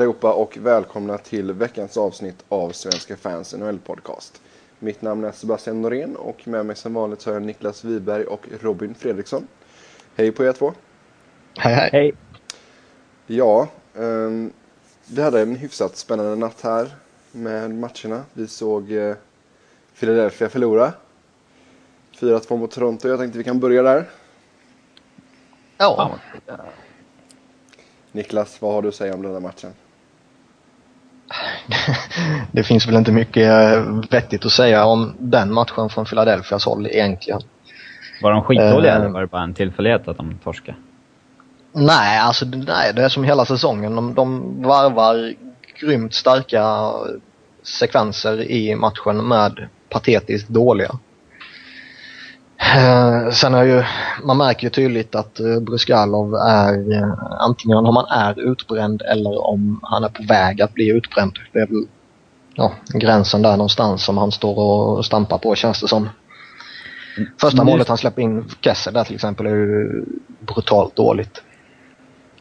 [0.00, 4.42] Hej allihopa och välkomna till veckans avsnitt av Svenska fans NHL podcast.
[4.78, 8.24] Mitt namn är Sebastian Norén och med mig som vanligt så har jag Niklas Wiberg
[8.24, 9.48] och Robin Fredriksson.
[10.16, 10.72] Hej på er två.
[11.58, 11.90] Hej hej.
[11.92, 12.14] Hej.
[13.26, 14.52] Ja, um,
[15.06, 16.90] vi hade en hyfsat spännande natt här
[17.32, 18.24] med matcherna.
[18.32, 19.14] Vi såg uh,
[19.98, 20.92] Philadelphia förlora.
[22.18, 23.08] 4-2 mot Toronto.
[23.08, 24.10] Jag tänkte vi kan börja där.
[25.76, 26.18] Ja,
[28.12, 29.72] Niklas, vad har du att säga om den här matchen?
[32.52, 36.86] det finns väl inte mycket eh, vettigt att säga om den matchen från Philadelphias håll
[36.86, 37.40] egentligen.
[38.22, 38.96] Var de skitdåliga Eh.
[38.96, 40.78] eller var det bara en tillfällighet att de torskade?
[41.72, 43.96] Nej, alltså nej, det är som hela säsongen.
[43.96, 45.34] De, de varvar
[45.80, 46.92] grymt starka
[47.62, 50.90] sekvenser i matchen med patetiskt dåliga.
[52.60, 53.82] Eh, Sen är ju,
[54.24, 59.46] man märker ju tydligt att eh, Bruskalov är eh, antingen om han är utbränd eller
[59.46, 61.32] om han är på väg att bli utbränd.
[61.52, 61.84] Det är väl
[62.54, 66.08] ja, gränsen där någonstans som han står och stampar på känns det som.
[67.40, 70.04] Första Nu- målet han släpper in, Kessel där till exempel, är ju
[70.40, 71.42] brutalt dåligt.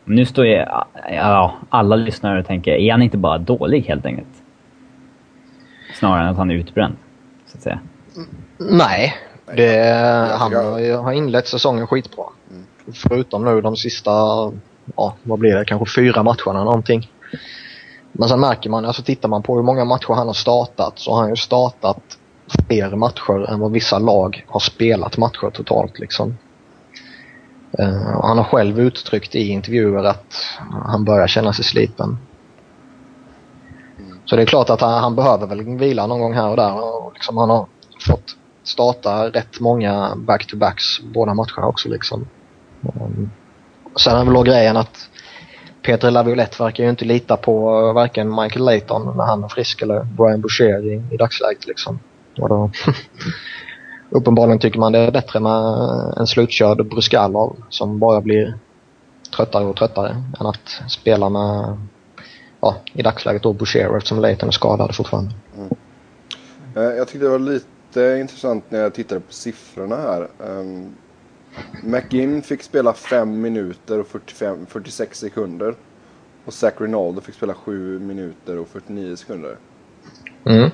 [0.05, 0.65] Nu står ju
[1.11, 4.27] ja, alla lyssnare och tänker, är han inte bara dålig helt enkelt?
[5.93, 6.95] Snarare än att han är utbränd,
[7.47, 7.79] så att säga.
[8.57, 9.13] Nej,
[9.55, 12.25] det, jag han har, inlett säsongen skitbra.
[12.49, 12.65] Mm.
[12.93, 14.11] Förutom nu de sista,
[14.95, 17.11] ja vad blir det, kanske fyra matcherna någonting.
[18.11, 21.11] Men sen märker man, alltså tittar man på hur många matcher han har startat så
[21.11, 22.17] har han ju startat
[22.67, 26.37] fler matcher än vad vissa lag har spelat matcher totalt liksom.
[28.15, 30.35] Och han har själv uttryckt i intervjuer att
[30.85, 32.17] han börjar känna sig sliten.
[34.25, 36.73] Så det är klart att han, han behöver väl vila någon gång här och där.
[36.73, 37.65] Och liksom han har
[38.07, 38.35] fått
[38.69, 42.27] starta rätt många back-to-backs båda matcherna också liksom.
[42.81, 43.31] Um,
[43.95, 45.09] sen är väl då grejen att
[45.81, 49.81] Peter Laviolette verkar ju inte lita på eh, varken Michael Layton när han är frisk
[49.81, 51.99] eller Brian Boucher i, i dagsläget liksom.
[52.37, 52.71] Och då,
[54.09, 55.61] uppenbarligen tycker man det är bättre med
[56.17, 58.57] en slutkörd Bruskalov som bara blir
[59.35, 61.77] tröttare och tröttare än att spela med,
[62.61, 65.31] ja i dagsläget då Boucher eftersom Layton är skadad fortfarande.
[65.57, 65.69] Mm.
[66.75, 67.65] Eh, jag tyckte det var lite
[67.97, 70.27] intressant när jag tittade på siffrorna här.
[70.39, 70.95] Um,
[71.83, 75.75] McGinn fick spela 5 minuter och 45, 46 sekunder.
[76.45, 79.57] Och Zach Rinaldo fick spela 7 minuter och 49 sekunder.
[80.45, 80.69] Mm.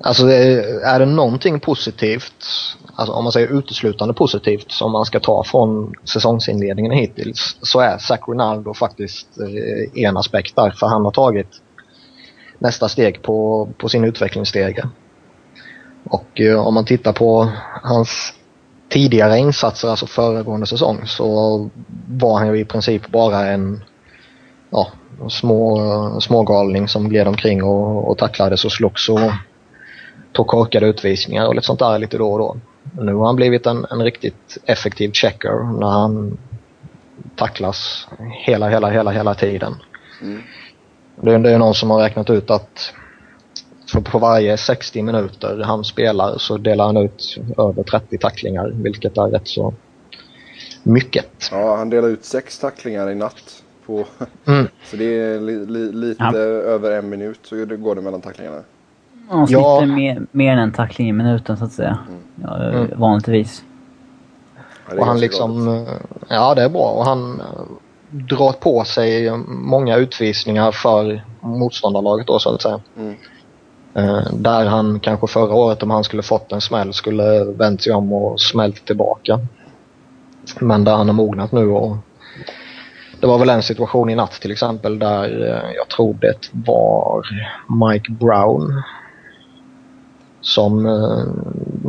[0.00, 2.44] Alltså det- är det någonting positivt,
[2.94, 7.98] alltså om man säger uteslutande positivt som man ska ta från säsongsinledningen hittills så är
[7.98, 11.62] Zach Rinaldo faktiskt eh, en aspekt där för han har tagit
[12.58, 14.88] nästa steg på, på sin utvecklingsstege.
[16.04, 17.48] Och eh, om man tittar på
[17.82, 18.34] hans
[18.88, 21.70] tidigare insatser, alltså föregående säsong, så
[22.08, 23.84] var han ju i princip bara en
[24.70, 24.88] ja,
[25.28, 29.30] små, smågalning som gled omkring och, och tacklades och slogs och
[30.32, 32.56] tog korkade utvisningar och lite sånt där lite då och då.
[33.02, 36.38] Nu har han blivit en, en riktigt effektiv checker när han
[37.36, 38.08] tacklas
[38.46, 39.74] hela, hela, hela, hela tiden.
[40.22, 40.42] Mm.
[41.16, 42.94] Det, det är någon som har räknat ut att
[43.92, 49.18] för på varje 60 minuter han spelar så delar han ut över 30 tacklingar, vilket
[49.18, 49.74] är rätt så
[50.82, 51.26] mycket.
[51.50, 53.62] Ja, han delade ut sex tacklingar i natt.
[53.86, 54.04] På,
[54.46, 54.66] Mm.
[54.84, 56.36] så det är li, li, lite Ja.
[56.36, 58.56] över en minut så det går det mellan tacklingarna.
[59.28, 59.46] Han Ja.
[59.80, 61.98] sliter mer, mer än en tackling i minuten, så att säga.
[62.42, 62.90] Ja, Mm.
[63.00, 63.64] Vanligtvis.
[64.56, 65.88] Ja, det är Och han liksom, galet.
[65.88, 65.94] eh,
[66.28, 67.46] ja det är bra och han eh,
[68.10, 72.80] drar på sig många utvisningar för motståndarlaget då så att säga.
[72.98, 73.14] Mm.
[73.94, 77.92] Eh, Där han kanske förra året om han skulle fått en smäll skulle vänt sig
[77.92, 79.40] om och smält tillbaka.
[80.60, 81.96] Men där han har mognat nu och
[83.20, 87.26] det var väl en situation i natt till exempel där eh, jag tror det var
[87.68, 88.82] Mike Brown
[90.40, 91.24] som eh,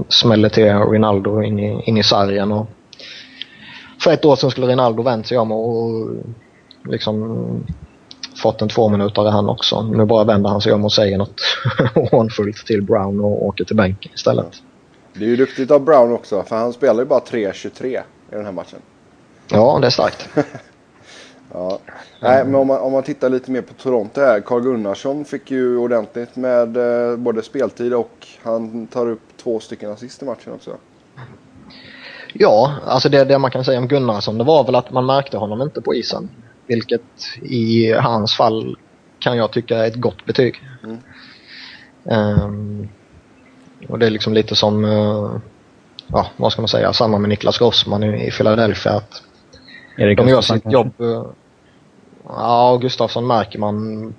[0.09, 2.51] smällde till Rinaldo in i, in i sargen.
[2.51, 2.67] Och
[3.99, 6.09] för ett år sedan skulle Rinaldo vänt sig om och
[6.83, 7.63] liksom
[8.35, 9.81] fått en två minuter han också.
[9.81, 11.41] Nu bara vänder han sig om och säger något
[12.11, 14.61] hånfullt till Brown och åker till bänken istället.
[15.13, 18.45] Det är ju duktigt av Brown också för han spelar ju bara 3-23 i den
[18.45, 18.79] här matchen.
[19.51, 20.29] Ja, det är starkt.
[21.53, 21.79] Ja.
[22.19, 24.39] Nej, men om man, om man tittar lite mer på Toronto här.
[24.39, 29.91] Carl Gunnarsson fick ju ordentligt med eh, både speltid och han tar upp två stycken
[29.91, 30.71] assist i matchen också.
[32.33, 35.37] Ja, alltså det, det man kan säga om Gunnarsson det var väl att man märkte
[35.37, 36.29] honom inte på isen.
[36.75, 37.01] Vilket
[37.41, 38.77] i hans fall
[39.19, 40.61] kan jag tycka är ett gott betyg.
[40.83, 40.97] Mm.
[42.09, 42.89] Ehm,
[43.89, 45.31] och det är liksom lite som, eh,
[46.07, 48.91] ja vad ska man säga, samma med Niklas Grossman i, i Philadelphia.
[48.91, 49.23] Att
[49.97, 51.03] Erik de gör Gustafsson sitt kanske?
[51.03, 51.25] jobb.
[51.25, 51.31] eh,
[52.27, 54.13] Ja, Gustafsson märker man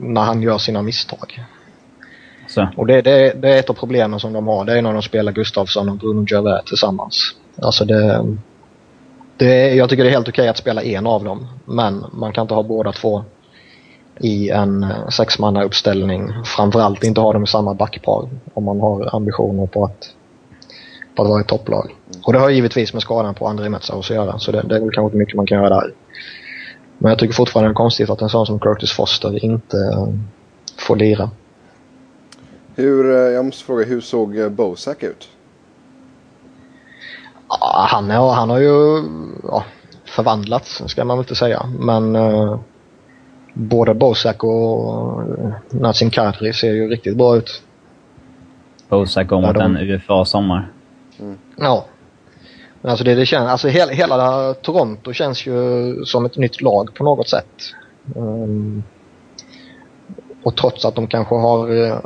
[0.00, 1.44] när han gör sina misstag.
[2.48, 2.68] Så.
[2.76, 4.64] Och det, det, det är ett av problemen som de har.
[4.64, 7.34] Det är när de spelar Gustafsson och Bruno Gervais tillsammans.
[7.62, 8.36] Alltså det,
[9.36, 9.74] det...
[9.74, 11.46] Jag tycker det är helt okej att spela en av dem.
[11.64, 13.24] Men man kan inte ha båda två
[14.20, 16.32] i en sexmannauppställning.
[16.44, 20.14] Framförallt inte ha dem i samma backpar om man har ambitioner på att,
[21.16, 21.94] på att vara ett topplag.
[22.26, 24.38] Och det har givetvis med skadan på André Metsar att göra.
[24.38, 25.92] Så det, det är väl kanske inte mycket man kan göra där.
[26.98, 30.08] Men jag tycker fortfarande det är konstigt att en sån som Curtis Foster inte eh,
[30.78, 31.30] får lira.
[32.74, 35.28] Hur, eh, jag måste fråga, hur såg eh, Bosack ut?
[37.48, 39.02] Ja, han, är, han har ju
[39.48, 39.64] ja,
[40.04, 41.66] förvandlats, ska man väl inte säga.
[41.78, 42.58] Men eh,
[43.54, 47.62] både Bosak och eh, Natsin Kadri ser ju riktigt bra ut.
[48.88, 50.72] Bosak går mot de- en UFA-sommar.
[51.56, 51.84] Ja.
[52.80, 56.94] Men alltså det, det känns, alltså hela, hela Toronto känns ju som ett nytt lag
[56.94, 57.46] på något sätt.
[58.16, 58.82] Ehm,
[60.46, 61.98] och trots att de kanske har eh,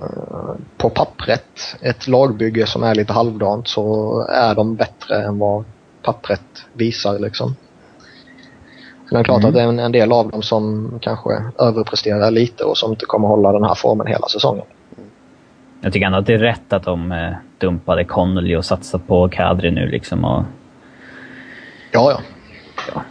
[0.77, 5.65] på pappret ett lagbygge som är lite halvdant så är de bättre än vad
[6.03, 6.43] pappret
[6.73, 7.55] visar liksom.
[9.09, 9.49] Sen är det klart Mm.
[9.49, 13.07] att det är en, en del av dem som kanske överpresterar lite och som inte
[13.07, 14.65] kommer hålla den här formen hela säsongen.
[15.81, 19.29] Jag tycker ändå att det är rätt att de eh, dumpade Connolly och satsade på
[19.29, 20.25] Kadri nu liksom.
[20.25, 20.43] Och
[21.93, 22.21] Ja,
[22.95, 23.03] ja.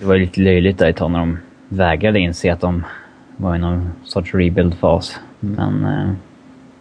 [0.00, 1.38] det var ju lite löjligt där ett tag när de
[1.68, 2.84] vägrade inse att de
[3.42, 5.16] var i någon sorts rebuild-fas.
[5.40, 6.12] Men eh,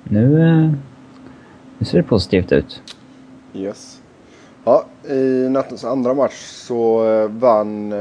[0.04, 0.72] nu, eh,
[1.78, 2.82] nu ser det positivt ut.
[3.54, 4.02] Yes.
[4.64, 7.94] Ja, i nattens andra match så eh, vann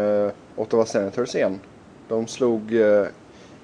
[0.56, 1.60] Ottawa Senators igen.
[2.08, 2.72] De slog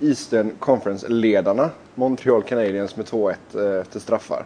[0.01, 4.45] Eastern Conference-ledarna Montreal Canadiens med 2-1 eh, efter straffar.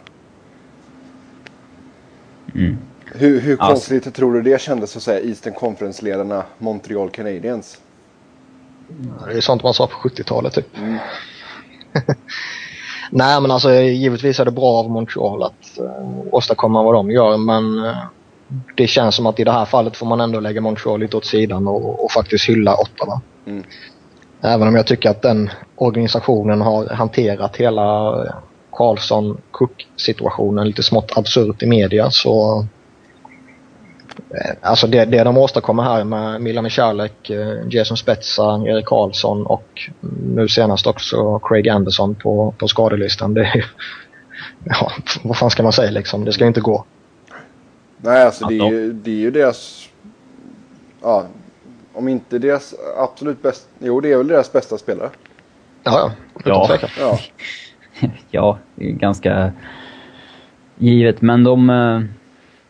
[2.55, 2.77] Mm.
[3.05, 7.81] Hur, hur konstigt tror du det kändes att säga Eastern Conference-ledarna Montreal Canadiens?
[9.27, 10.67] Det är sånt man sa på 70-talet typ.
[13.11, 17.37] Nej men alltså givetvis är det bra av Montreal att uh, åstadkomma vad de gör
[17.37, 17.97] men eh,
[18.75, 21.25] det känns som att i det här fallet får man ändå lägga Montreal lite åt
[21.25, 23.21] sidan och, och faktiskt hylla Ottawa.
[23.45, 23.63] Mm.
[24.41, 28.33] Även om jag tycker att den organisationen har hanterat hela eh,
[28.71, 32.80] Karlsson-Cook-situationen lite smått absurt i media så Eh,
[34.61, 39.89] Alltså det, det de åstadkommer här med Milan Michalek, eh, Jason Spezza, Erik Karlsson och
[40.35, 43.33] nu senast också Craig Anderson på, på skadelistan.
[43.33, 43.63] Det är ju,
[44.63, 44.91] ja,
[45.23, 46.25] vad fan ska man säga liksom?
[46.25, 46.85] Det ska ju inte gå.
[47.97, 49.89] Nej, alltså det är, ju, det är ju deras...
[51.01, 51.25] Ja,
[51.93, 53.69] om inte deras absolut bästa...
[53.79, 55.09] Jo, det är väl deras bästa spelare.
[55.83, 56.11] Ja,
[56.43, 56.69] ja.
[56.69, 57.19] Utan Ja.
[57.99, 58.09] Ja.
[58.31, 59.51] ja, det är ganska
[60.77, 61.21] givet.
[61.21, 62.01] Men de, eh,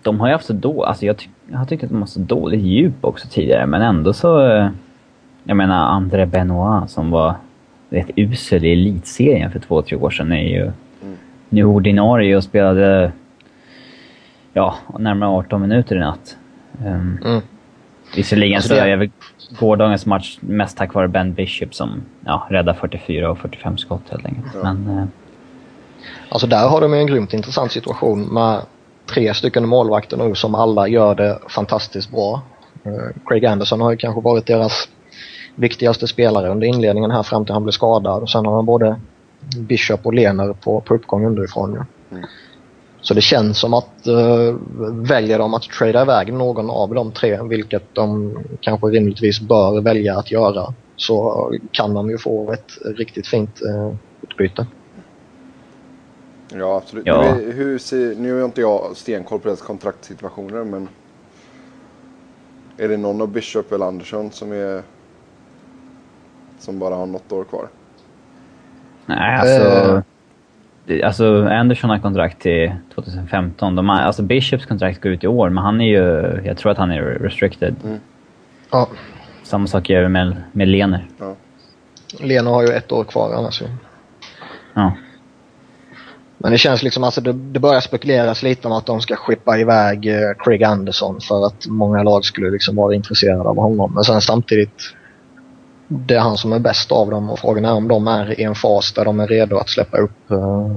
[0.02, 2.08] de har ju haft så då, alltså jag, ty- jag har tyckt att de har
[2.08, 4.28] så dåligt djup också tidigare, men ändå så...
[5.44, 7.36] Jag menar, André Benoit som var
[7.90, 10.72] rätt usel i elitserien för två, tre år sedan är ju
[11.50, 13.12] nu ordinarie och spelade
[14.54, 16.38] ja, närmare 18 minuter i natt.
[16.86, 17.42] Um, Mm.
[18.16, 19.10] Visserligen Alltså så är väl
[19.60, 24.26] gårdagens match mest tack vare Ben Bishop som ja, räddar 44 och 45 skott helt
[24.26, 24.48] enkelt.
[24.64, 24.74] Ja.
[24.74, 25.06] Men eh,
[26.30, 28.62] Alltså där har de ju en grymt intressant situation med
[29.14, 32.42] tre stycken målvakter nu som alla gör det fantastiskt bra.
[32.84, 34.88] Eh, Craig Anderson har ju kanske varit deras
[35.56, 38.22] viktigaste spelare under inledningen här fram till han blev skadad.
[38.24, 39.00] Och sen har han både
[39.58, 41.74] Bishop och Lener på, på uppgång underifrån.
[41.74, 41.86] Ja.
[42.18, 42.28] Mm.
[43.02, 44.56] Så det känns som att uh,
[44.92, 50.18] väljer de att trada iväg någon av de tre, vilket de kanske rimligtvis bör välja
[50.18, 54.68] att göra, så kan de ju få ett riktigt fint uh, utbyte.
[56.54, 57.06] Ja, absolut.
[57.08, 57.22] Ja.
[57.36, 60.88] Nu, är- hur ser, nu har inte jag stenkoll på deras kontraktsituationer, men...
[62.78, 64.82] Är det någon av Bishop eller Andersson som är...
[66.60, 67.68] Som bara har något år kvar?
[69.06, 70.04] nej, alltså...
[70.86, 73.76] Det- Alltså Anderson har kontrakt till 2015.
[73.76, 76.42] De har, alltså Bishops kontrakt går ut i år, men han är ju...
[76.46, 77.76] Jag tror att han är restricted.
[78.72, 78.88] Ja,
[79.44, 81.08] Samma sak gör vi med, med Lener.
[81.18, 81.36] Ja.
[82.20, 83.66] Lena har ju ett år kvar annars ju.
[84.74, 84.94] Ja.
[86.44, 89.58] Men det känns liksom, alltså det, det börjar spekuleras lite om att de ska skippa
[89.58, 93.94] iväg eh, Craig Anderson för att många lag skulle liksom vara intresserade av honom.
[93.94, 94.94] Men sen samtidigt,
[95.88, 98.44] det är han som är bäst av dem och frågan är om de är i
[98.44, 100.76] en fas där de är redo att släppa upp eh,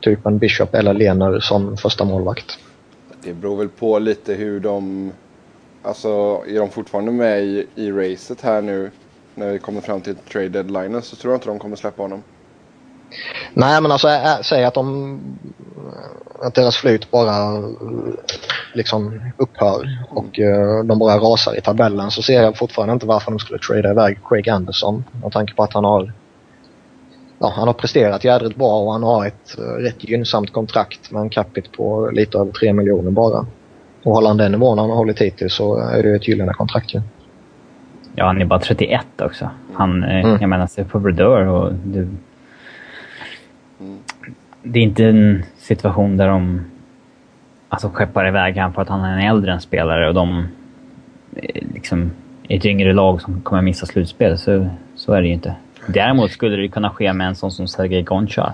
[0.00, 2.58] typ en Bishop eller Lener som första målvakt.
[3.22, 5.12] Det beror väl på lite hur de...
[5.82, 6.08] Alltså,
[6.48, 8.90] är de fortfarande med i, i racet här nu?
[9.34, 12.22] När vi kommer fram till trade deadline så tror jag inte de kommer släppa honom.
[13.54, 15.20] Nej men alltså ä, säg att de
[16.42, 17.62] att deras flyt bara
[18.72, 23.30] liksom upphör och uh, de bara rasar i tabellen så ser jag fortfarande inte varför
[23.30, 25.04] de skulle trada iväg Craig Anderson.
[25.22, 26.12] Med tanke på att han har
[27.38, 31.22] ja, han har presterat jädrigt bra och han har ett uh, rätt gynnsamt kontrakt med
[31.22, 33.46] en capita på lite över 3 miljoner bara.
[34.02, 36.94] Och håller han den nivån han har hållit hittills så är det ett gyllene kontrakt
[36.94, 37.00] ju.
[38.14, 39.50] Ja, han är bara 31 också.
[39.72, 40.38] Han, eh, mm.
[40.40, 42.08] jag menar, se på Brodeur och det...
[44.64, 44.72] Mm.
[44.72, 46.64] Det är inte en situation där de
[47.68, 50.48] alltså, skeppar iväg honom för att han är en äldre än spelare och de
[51.36, 52.10] eh, liksom
[52.48, 54.38] är ett yngre lag som kommer missa slutspel.
[54.38, 54.66] Så,
[54.96, 55.54] så är det ju inte.
[55.88, 58.52] Däremot skulle det kunna ske med en sån som Sergej Gonchar.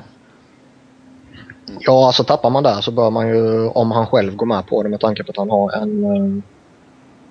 [1.81, 4.83] Ja, alltså tappar man där så bör man ju, om han själv går med på
[4.83, 6.43] det med tanke på att han har en eh,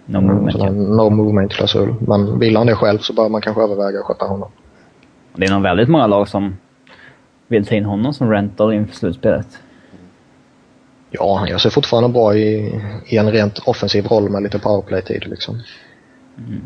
[0.05, 0.69] No movement, ja.
[0.69, 1.95] No movement-klausul.
[1.99, 4.49] Men vill han det själv så bör man kanske överväga att sköta honom.
[5.35, 6.57] Det är nog väldigt många lag som
[7.49, 9.59] vill ta in honom som rental inför slutspelet.
[11.09, 15.27] Ja, han gör sig fortfarande bra i, i en rent offensiv roll med lite powerplay-tid
[15.27, 15.61] liksom.
[16.37, 16.61] Mm.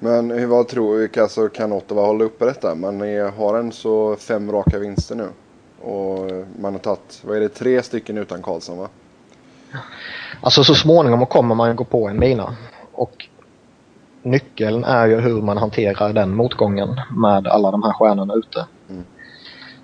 [0.00, 2.74] Men vad tror vi, alltså, kan Ottawa hålla uppe detta?
[2.74, 5.28] Man är, har en så fem raka vinster nu.
[5.80, 6.30] Och
[6.60, 8.88] man har tagit, vad är det, tre stycken utan Karlsson va?
[10.40, 12.56] Alltså så småningom kommer man gå på en mina.
[12.92, 13.28] Och
[14.22, 18.66] nyckeln är ju hur man hanterar den motgången med alla de här stjärnorna ute.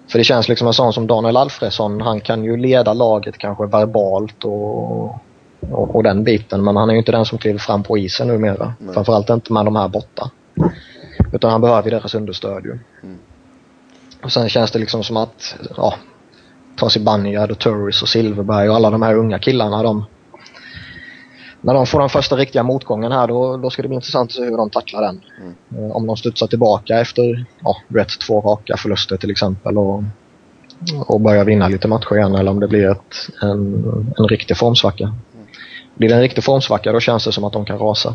[0.09, 3.67] För det känns liksom en sån som Daniel Alfredsson, han kan ju leda laget kanske
[3.67, 5.05] verbalt och,
[5.71, 6.65] och, och den biten.
[6.65, 8.75] Men han är ju inte den som kliver fram på isen numera.
[8.79, 8.95] Nej.
[8.95, 10.31] Framförallt inte med de här borta.
[11.33, 12.79] Utan han behöver ju deras understöd ju.
[13.03, 13.19] Mm.
[14.23, 15.95] Och sen känns det liksom som att, ja,
[16.77, 19.83] ta sig Banjard och Turris och Silverberg och alla de här unga killarna.
[19.83, 20.05] De,
[21.65, 24.37] när de får den första riktiga motgången här då, då ska det bli intressant att
[24.37, 25.21] se hur de tacklar den.
[25.41, 25.91] Mm.
[25.91, 30.03] Eh, om de studsar tillbaka efter ja, rätt två raka förluster till exempel och,
[31.07, 33.85] och börjar vinna lite matcher igen eller om det blir ett, en,
[34.19, 35.05] en riktig formsvacka.
[35.05, 35.17] Mm.
[35.95, 38.15] Blir det en riktig formsvacka då känns det som att de kan rasa.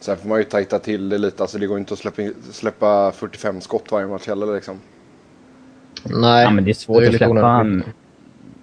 [0.00, 1.42] Sen får man ju tajta till det lite.
[1.42, 2.22] Alltså det går inte att släppa,
[2.52, 4.80] släppa 45 skott varje match heller liksom.
[6.04, 7.64] Nej, ja, men det är svårt det är att släppa...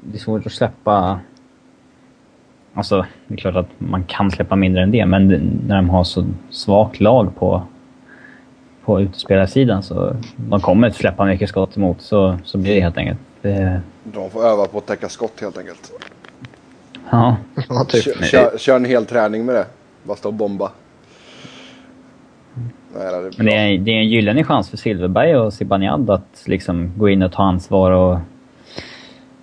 [0.03, 1.19] Det är svårt att släppa
[2.73, 5.27] Alltså, det är klart att man kan släppa mindre än det, men
[5.67, 7.63] när de har så svagt lag på,
[8.85, 12.97] på utespelarsidan så de kommer att släppa mycket skott emot, så, så blir det helt
[12.97, 13.19] enkelt.
[13.41, 13.81] Det...
[14.03, 15.91] De får öva på att täcka skott helt enkelt.
[17.09, 17.37] Ja.
[17.69, 18.03] ja typ.
[18.03, 19.65] kör, kör, kör en hel träning med det.
[20.03, 20.71] Bara stå och bomba.
[22.93, 26.09] Nej, det är Men det är, det är en gyllene chans för Silverberg och Zibanejad
[26.09, 28.19] att liksom gå in och ta ansvar och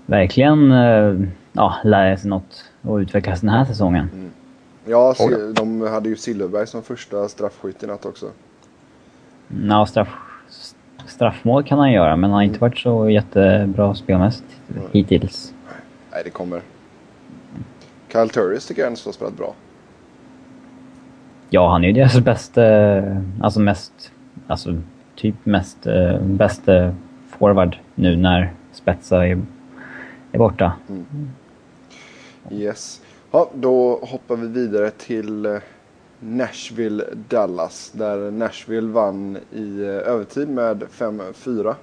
[0.06, 4.10] verkligen eh, ja, lära sig något och utvecklas den här säsongen.
[4.12, 4.30] Mm.
[4.84, 5.14] Ja,
[5.54, 8.26] de hade ju Silverberg som första straffskytt i natt också.
[9.68, 10.08] Ja, straff,
[11.06, 14.82] straffmål kan han göra, men han har inte varit så jättebra spelmässigt mm.
[14.92, 15.54] hittills.
[16.12, 16.62] Nej, det kommer.
[18.12, 19.54] Kyle Turris tycker jag ändå har spelat bra.
[21.50, 22.62] Ja, han är ju deras bästa,
[23.40, 24.12] alltså mest,
[24.46, 24.76] alltså
[25.16, 26.94] typ mest, äh, bästa
[27.28, 29.40] forward nu när Spetsa är,
[30.32, 30.72] är borta.
[30.88, 31.06] Mm.
[32.50, 33.00] Yes.
[33.30, 35.58] Ja, då hoppar vi vidare till eh,
[36.20, 37.90] Nashville Dallas.
[37.94, 41.74] Där Nashville vann i eh, övertid med 5-4.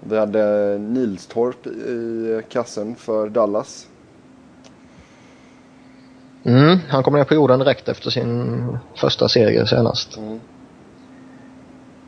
[0.00, 3.86] Vi hade Nilstorp i kassen för Dallas.
[6.44, 10.16] Mm, han kom ner på jorden direkt efter sin första seger senast.
[10.16, 10.40] Mm.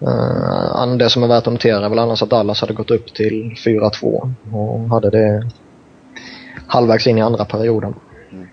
[0.03, 3.15] Uh, det som är värt att notera är väl annars att Dallas hade gått upp
[3.15, 5.51] till 4-2 och hade det
[6.73, 7.95] halvvägs in i andra perioden.
[8.31, 8.49] Mm.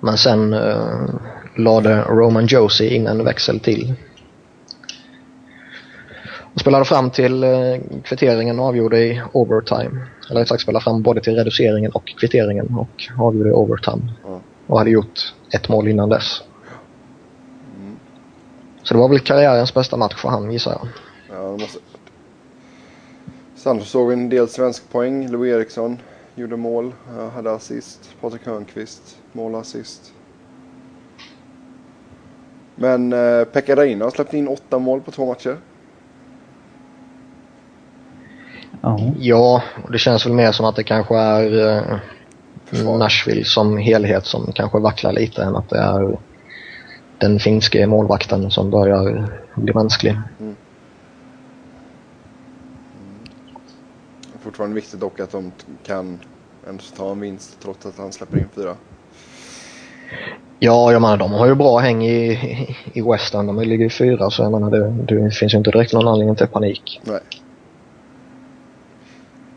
[0.00, 1.08] Men sen uh,
[1.56, 3.94] lade Roman Josie in en växel till.
[6.54, 10.06] Och spelade fram till uh, kvitteringen och avgjorde i overtime.
[10.30, 14.02] Eller rätt sagt spelade fram både till reduceringen och kvitteringen och avgjorde i overtime.
[14.26, 14.40] Mm.
[14.66, 16.42] Och hade gjort ett mål innan dess.
[17.76, 17.96] Mm.
[18.82, 20.88] Så det var väl karriärens bästa match för han gissar jag.
[21.30, 21.78] Ja, det måste...
[23.54, 25.28] Sen såg vi en del svensk poäng.
[25.28, 25.98] Louis Eriksson
[26.34, 26.92] gjorde mål,
[27.34, 28.10] hade assist.
[28.20, 30.12] Patrik Hörnqvist, mål och assist.
[32.74, 35.56] Men eh, Pekka Reina har släppt in åtta mål på två matcher.
[39.18, 41.68] Ja, och det känns väl mer som att det kanske är
[42.72, 46.18] eh, Nashville som helhet som kanske vacklar lite än att det är
[47.18, 50.18] den finske målvakten som börjar bli mänsklig.
[50.40, 50.56] Mm.
[54.54, 55.52] Fortfarande viktigt dock att de
[55.84, 56.18] kan
[56.68, 58.76] ändå ta en vinst trots att han släpper in fyra.
[60.58, 62.38] Ja, jag menar de har ju bra häng i,
[62.92, 63.46] i Western.
[63.46, 66.36] De ligger i fyra så jag menar det, det finns ju inte direkt någon anledning
[66.36, 67.00] till panik.
[67.04, 67.20] Nej.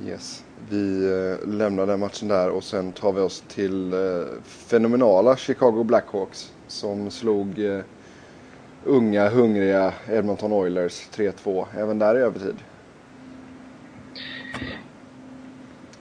[0.05, 0.43] Yes.
[0.69, 3.99] Vi eh, lämnar den matchen där och sen tar vi oss till eh,
[4.43, 7.79] fenomenala Chicago Blackhawks som slog eh,
[8.83, 11.65] unga, hungriga Edmonton Oilers 3-2.
[11.77, 12.55] Även där i övertid.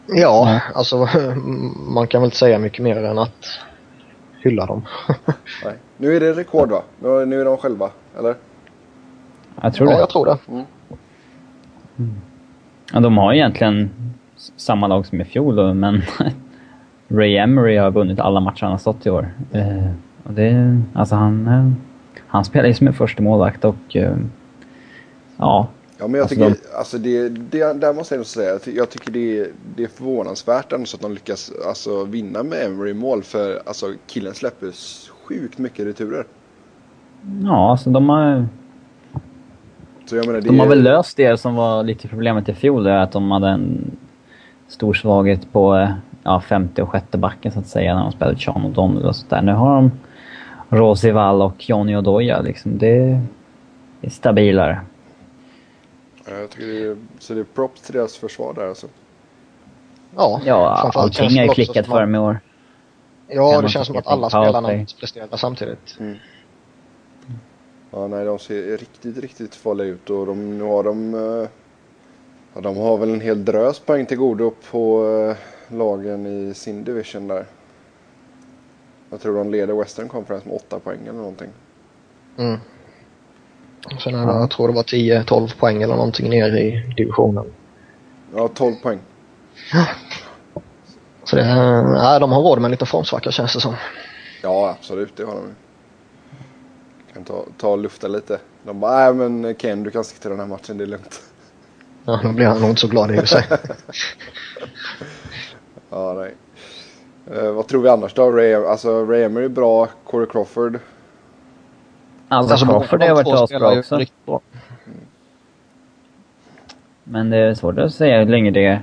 [0.07, 0.97] Ja, alltså
[1.89, 3.59] man kan väl inte säga mycket mer än att
[4.43, 4.83] hylla dem.
[5.65, 5.75] Nej.
[5.97, 6.83] Nu är det rekord va?
[6.99, 8.35] Nu nu är de själva, eller?
[9.63, 10.01] Jag tror ja, det.
[10.01, 10.65] jag tror det.
[12.93, 13.91] Ja, de har egentligen
[14.57, 16.03] samma lag som i fjol men
[17.09, 19.29] Ray Emery har vunnit alla matcher han har stått i år.
[19.53, 19.91] Eh,
[20.23, 21.71] och det, alltså han, eh,
[22.27, 24.17] han spelar ju som en första målvakt och eh,
[25.37, 28.63] ja, Ja, men jag Alltså, tycker, alltså det, det, där måste jag nog säga, jag
[28.63, 32.65] ty- jag tycker det, det är förvånansvärt ändå så att de lyckas alltså, vinna med
[32.67, 34.73] Emery mål för alltså, killen släpper
[35.25, 36.25] sjukt mycket returer.
[37.45, 38.47] ja alltså de har,
[40.11, 42.91] menar, det de har är- väl löst det som var lite problemet i fjol, det
[42.91, 43.91] är att de hade en
[44.69, 45.89] stor svaghet på
[46.23, 49.17] ja, femte och sjätte backen så att säga när de spelade Sean och Donald och
[49.17, 49.43] sådär.
[49.43, 49.91] Nu har de
[50.69, 52.79] Rosival och Johnny Odoja liksom.
[52.79, 53.21] Det
[54.03, 54.81] är stabilare.
[56.29, 58.87] Ja, jag tycker det är, så det är props till deras försvar där alltså.
[60.17, 62.41] Ja, Ja, allting har ju klickat för dem i år.
[63.29, 65.99] Ja, Kan det känns som att alla spelarna presterar samtidigt.
[67.91, 71.15] Ja, nej, de ser riktigt, riktigt farliga ut och de, nu har de...
[71.15, 71.49] eh,
[72.55, 76.85] Ja, de har väl en hel drös poäng till godo på eh, lagen i sin
[76.85, 77.47] division där.
[79.11, 81.49] Jag tror de leder Western Conference med åtta poäng eller någonting.
[82.37, 82.59] Mm.
[84.05, 87.45] Sen är det, jag tror det var 10-12 poäng eller någonting ner i divisionen.
[88.35, 88.99] Ja, 12 poäng.
[91.25, 91.45] Så det,
[91.85, 93.75] nej, de har råd med en liten formsvacka känns det som.
[94.43, 95.17] Ja, absolut.
[95.17, 95.55] Det har de ju.
[97.15, 98.39] Kan ta, ta och lufta lite.
[98.63, 101.21] De bara, nej men Ken du kan sticka till den här matchen, det är lugnt.
[102.05, 103.45] Ja, då blir han nog inte så glad i och sig.
[105.91, 106.35] Ja, nej.
[107.35, 108.31] Eh, vad tror vi annars då?
[108.31, 110.79] Ray, alltså, Ray Emery är bra, Corey Crawford.
[112.29, 113.97] Alltså, Alltså, Crawford har varit asbra också.
[113.97, 114.17] riktigt.
[117.05, 118.81] Men det är svårt att säga hur länge det,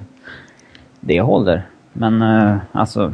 [0.99, 1.61] det håller.
[1.93, 3.13] Men eh, alltså...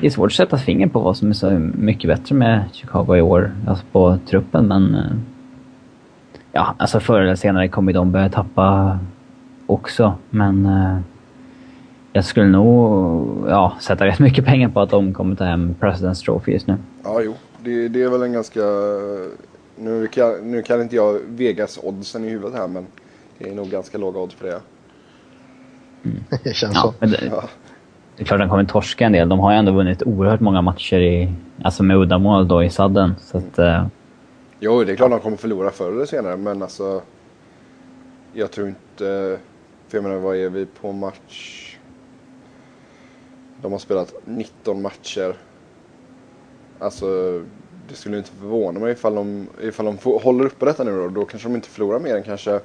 [0.00, 3.16] Det är svårt att sätta finger på vad som är så mycket bättre med Chicago
[3.16, 3.52] i år.
[3.66, 4.94] Alltså på truppen, men...
[4.94, 5.04] eh,
[6.52, 8.98] Ja, alltså förr eller senare kommer de börja tappa
[9.66, 10.14] också.
[10.30, 10.66] Men...
[10.66, 10.98] eh,
[12.12, 16.24] Jag skulle nog ja, sätta rätt mycket pengar på att de kommer ta hem President's
[16.24, 16.76] Trophy just nu.
[17.04, 17.34] Ja, jo.
[17.64, 18.60] Det, det är väl en ganska...
[19.76, 22.86] Nu kan, nu kan inte jag Vegas-oddsen i huvudet här, men
[23.38, 24.60] det är nog ganska låga odds på det.
[26.44, 26.94] Det känns Ja, så.
[26.98, 27.44] men det, Ja.
[28.16, 29.28] det är klart de kommer torska en del.
[29.28, 31.32] De har ju ändå vunnit oerhört många matcher i,
[31.64, 33.14] alltså med uddamål då i sadden.
[33.20, 33.86] Så att, eh,
[34.60, 37.02] Jo, det är klart de kommer förlora förr eller senare, men alltså...
[38.32, 39.38] Jag tror inte...
[39.88, 41.66] För jag menar, vad är vi på match?
[43.62, 45.34] De har spelat 19 matcher.
[46.80, 47.06] Alltså,
[47.88, 51.08] det skulle inte förvåna mig ifall de, ifall de håller uppe detta nu då.
[51.08, 52.60] Då kanske de inte förlorar mer än kanske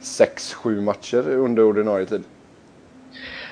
[0.00, 2.24] 6-7 matcher under ordinarie tid.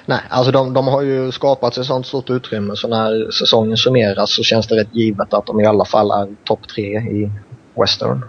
[0.06, 4.34] Nej, alltså de, de har ju skapat sig sånt stort utrymme så när säsongen summeras
[4.34, 7.30] så känns det rätt givet att de i alla fall är topp tre i
[7.74, 8.24] Western.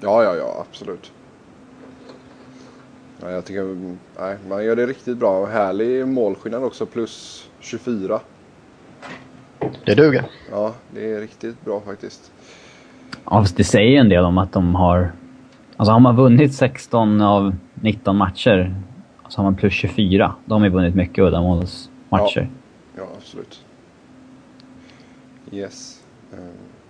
[0.00, 1.12] Ja, ja, ja, absolut.
[3.20, 5.46] Ja, jag tycker, nej, man gör det riktigt bra.
[5.46, 8.20] Härlig målskillnad också, plus 24.
[9.86, 10.24] Det duger.
[10.50, 12.32] Ja, det är riktigt bra faktiskt.
[13.24, 15.12] ja, det säger ju en del om att de har...
[15.76, 18.74] Alltså har man vunnit 16 av 19 matcher
[19.28, 20.34] så har man plus 24.
[20.44, 22.50] Då har man ju vunnit mycket uddamålsmatcher.
[22.96, 23.64] Ja, absolut.
[25.52, 26.02] Yes.
[26.32, 26.38] Eh,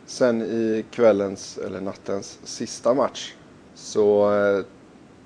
[0.07, 3.33] Sen i kvällens, eller nattens, sista match
[3.75, 4.65] så eh,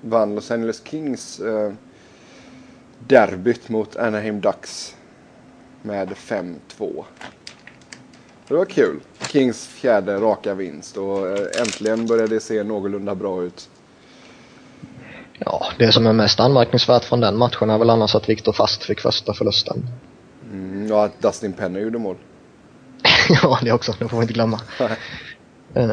[0.01, 1.71] vann Los Angeles Kings eh,
[3.07, 4.95] derbyt mot Anaheim Ducks
[5.83, 7.03] med 5-2.
[8.47, 8.99] Det var kul.
[9.31, 13.69] Kings fjärde raka vinst och eh, äntligen började det se någorlunda bra ut.
[15.39, 18.83] Ja, det som är mest anmärkningsvärt från den matchen är väl annars att Viktor Fast
[18.83, 19.85] fick första förlusten.
[20.51, 22.15] Mm, ja, att Dustin Penner gjorde mål.
[23.43, 23.93] ja, det också.
[23.99, 24.59] Det får vi inte glömma.
[25.77, 25.85] Uh,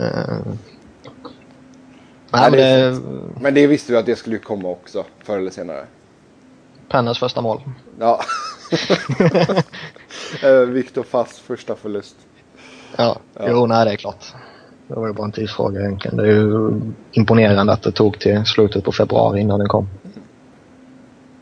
[2.32, 3.00] Nej, men det det
[3.40, 5.86] Men det visste vi att det skulle komma också, förr eller senare.
[6.88, 7.60] Penners första mål.
[7.98, 8.20] Ja.
[10.42, 12.16] Eh, Viktor Fast första förlust.
[12.96, 13.44] Ja, Ja.
[13.48, 14.24] jo, nej det är klart.
[14.88, 16.16] Det var ju bara en tidsfråga egentligen.
[16.16, 16.80] Det är ju
[17.12, 19.88] imponerande att det tog till slutet på februari innan den kom.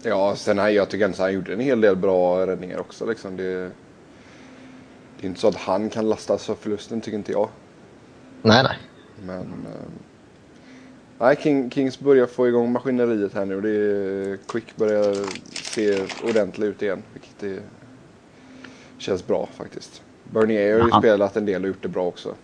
[0.03, 3.07] Ja, sen här, jag tycker ändå han gjorde en hel del bra räddningar också.
[3.07, 3.37] Liksom.
[3.37, 3.45] Det,
[5.21, 7.49] det är inte så att han kan lastas för förlusten, tycker inte jag.
[8.43, 8.77] Nej, nej.
[9.27, 9.41] Men...
[9.41, 10.08] eh,
[11.21, 13.61] Nej, King, Kings börjar få igång maskineriet här nu.
[13.61, 15.15] Det är, Quick börjar
[15.53, 15.99] se
[16.31, 17.03] ordentlig ut igen.
[17.13, 17.63] Vilket det
[18.99, 20.03] känns bra faktiskt.
[20.33, 20.99] Bernier har ju Ja.
[21.01, 22.35] spelat en del och gjort det bra också.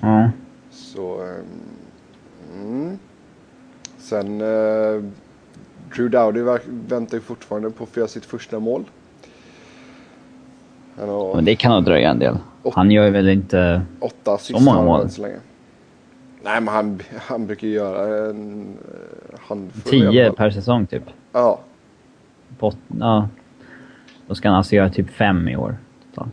[0.00, 0.30] Ja.
[0.70, 1.28] Så...
[2.54, 2.98] Mm.
[3.98, 4.40] Sen...
[4.40, 5.04] Uh,
[5.96, 6.40] Drew Dowdy
[6.88, 8.84] väntar ju fortfarande på att få göra sitt första mål.
[11.34, 12.38] Men det kan nog dröja en del.
[12.74, 13.82] Han gör väl inte...
[14.00, 15.00] åtta Så många mål.
[15.00, 15.36] än så länge.
[16.42, 18.78] Nej, men han, han brukar ju göra en
[19.32, 21.02] eh, handfull Tio per säsong typ.
[21.32, 21.60] Ja,
[22.58, 23.28] På, åt- ja.
[24.26, 25.76] Då ska han alltså göra typ fem i år.
[26.10, 26.32] totalt.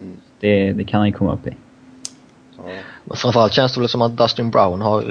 [0.00, 0.16] Mm.
[0.40, 1.56] Det, det kan han ju komma upp i.
[2.56, 2.62] ja.
[3.04, 5.02] Men framförallt känns det väl som att Dustin Brown har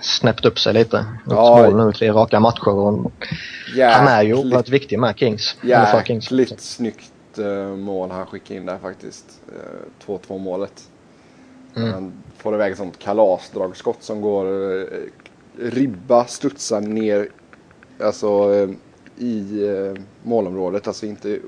[0.00, 1.04] snäppt upp sig lite.
[1.30, 1.56] Ja.
[1.70, 3.12] Mål nu tre raka matcher och
[3.78, 5.56] han är ju oerhört viktig med Kings.
[5.60, 6.30] För Kings.
[6.30, 9.40] Jäkligt snyggt eh, mål han skickade in där faktiskt.
[9.48, 10.88] Eh, 2-2 målet.
[11.76, 11.92] Mm.
[11.92, 14.86] Han får iväg ett sånt kalasdragskott som går eh,
[15.58, 17.28] ribba, studsar ner
[18.00, 18.70] alltså eh,
[19.24, 20.86] i eh, målområdet.
[20.86, 21.38] Alltså inte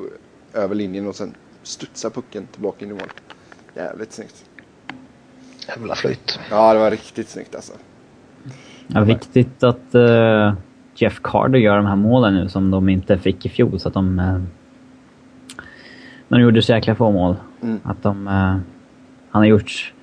[0.55, 3.09] över linjen och sen studsar pucken tillbaka in i mål.
[3.75, 4.45] Jävligt snyggt.
[5.69, 6.39] Jävla flyt.
[6.51, 7.73] Ja, det var riktigt snyggt alltså.
[8.87, 10.55] Ja, viktigt att eh,
[10.95, 13.81] Jeff Carter gör de här målen nu som de inte fick i fjol.
[13.81, 14.19] Så att de...
[14.19, 14.43] Uh,
[16.29, 17.37] de gjorde så jäkla få mål.
[17.63, 17.81] Mm.
[17.85, 18.29] Att de...
[18.29, 18.57] eh,
[19.31, 19.95] han har gjort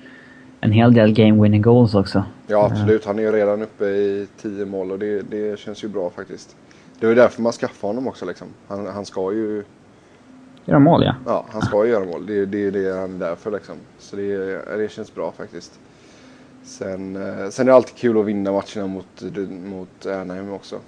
[0.60, 2.24] en hel del game winning goals också.
[2.46, 3.04] Ja, absolut.
[3.04, 6.56] Han är ju redan uppe i 10 mål och det, det känns ju bra faktiskt.
[7.00, 8.48] Det var ju därför man skaffade honom också liksom.
[8.68, 9.64] Han, han ska ju
[10.68, 11.14] Gör mål ja.
[11.26, 12.26] Ja, han ska ju göra mål.
[12.26, 13.76] Det det, är det han är där för liksom.
[13.98, 14.36] Så det,
[14.76, 15.80] det känns bra faktiskt.
[16.62, 19.22] Sen, eh, sen är det alltid kul att vinna matcherna mot,
[19.64, 20.80] mot Anaheim också.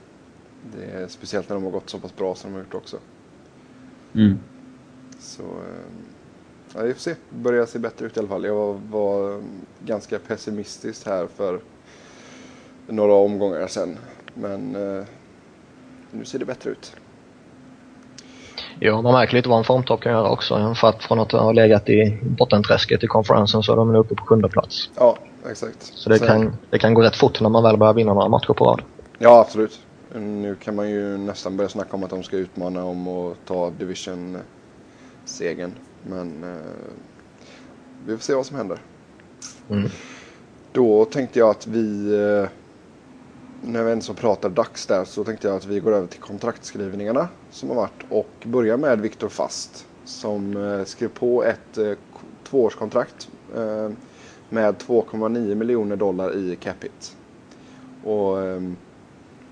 [0.76, 2.96] Det är speciellt när de har gått så pass bra som de har gjort också.
[4.14, 4.38] Mm.
[5.18, 6.07] Så eh,
[6.74, 7.14] ja, vi får se.
[7.30, 8.44] Börjar se bättre ut i alla fall.
[8.44, 9.40] Jag var, var
[9.84, 11.60] ganska pessimistisk här för
[12.86, 13.98] några omgångar sen.
[14.34, 15.04] Men eh,
[16.10, 16.92] nu ser det bättre ut.
[18.80, 20.74] Ja, man märker lite vad en formtopp kan göra också.
[20.74, 24.14] För att från att ha legat i bottenträsket i konferensen så är de nu uppe
[24.14, 24.90] på sjunde plats.
[24.96, 25.18] Ja,
[25.50, 25.82] exakt.
[25.82, 28.28] Så det, Sen- kan, det kan gå rätt fort när man väl börjar vinna några
[28.28, 28.82] matcher på rad.
[29.18, 29.80] Ja, absolut.
[30.14, 33.70] Nu kan man ju nästan börja snacka om att de ska utmana om att ta
[33.70, 35.72] division-segern.
[36.08, 36.56] Men eh,
[38.06, 38.78] vi får se vad som händer.
[39.70, 39.88] Mm.
[40.72, 42.48] Då tänkte jag att vi, eh,
[43.62, 47.28] när vi ens pratar dags där, så tänkte jag att vi går över till kontraktskrivningarna
[47.50, 51.92] som har varit och börjar med Viktor Fast som eh, skrev på ett eh,
[52.44, 53.90] tvåårskontrakt eh,
[54.48, 56.94] med 2,9 miljoner dollar i capita.
[58.04, 58.76] Och ehm,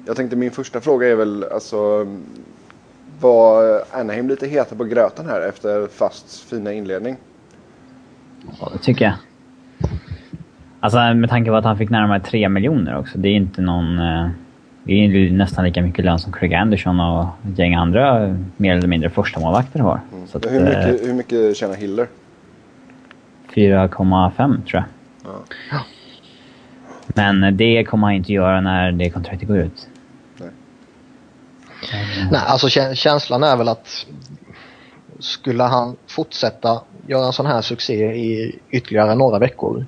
[0.07, 2.07] jag tänkte min första fråga är väl alltså
[3.21, 7.17] var Anaheim lite heta på gröten här efter Fasts fina inledning?
[8.61, 9.15] Ja, det tycker jag.
[10.81, 13.19] Alltså med tanke på att han fick närmare 3 miljoner också.
[13.19, 13.99] Det är inte någon...
[13.99, 14.29] eh,
[14.85, 18.35] Det är ju nästan lika mycket lön som Craig Anderson och ett gäng andra eh,
[18.57, 20.01] mer eller mindre första målvakter har.
[20.27, 22.07] Så att, hur, eh, mycket, hur mycket tjänar Hiller?
[23.55, 24.85] 4,5 tror jag.
[25.71, 25.79] Ja.
[27.07, 29.89] Men det kommer han inte göra när det kontraktet går ut.
[31.93, 32.29] Nej.
[32.31, 34.07] Nej, alltså kä- känslan är väl att
[35.19, 39.87] skulle han fortsätta göra en sån här succé i ytterligare några veckor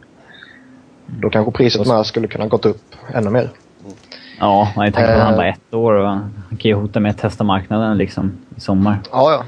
[1.06, 3.50] då kanske priset med skulle kunna gått upp ännu mer.
[4.40, 5.36] Ja, man ju tänkt på att han Eh.
[5.36, 8.98] bara ett år och han kan ju hota med att testa marknaden liksom i sommar.
[9.12, 9.44] Ja, ja.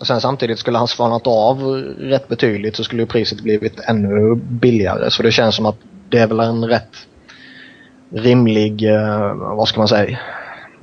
[0.00, 1.62] Och sen samtidigt skulle han svalnat av
[1.98, 5.10] rätt betydligt så skulle priset blivit ännu billigare.
[5.10, 5.76] Så det känns som att
[6.08, 6.96] det är väl en rätt
[8.10, 10.18] rimlig, eh, vad ska man säga,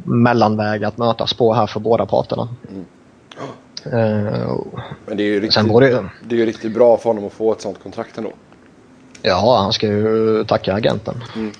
[0.03, 2.47] mellanväg att mötas på här för båda parterna.
[3.85, 4.57] Eh,
[5.05, 7.51] Men det är ju riktigt, det det är ju riktigt bra för honom att få
[7.51, 8.31] ett sånt kontrakt ändå.
[9.21, 11.23] Ja, han ska ju tacka agenten.
[11.35, 11.51] Mm.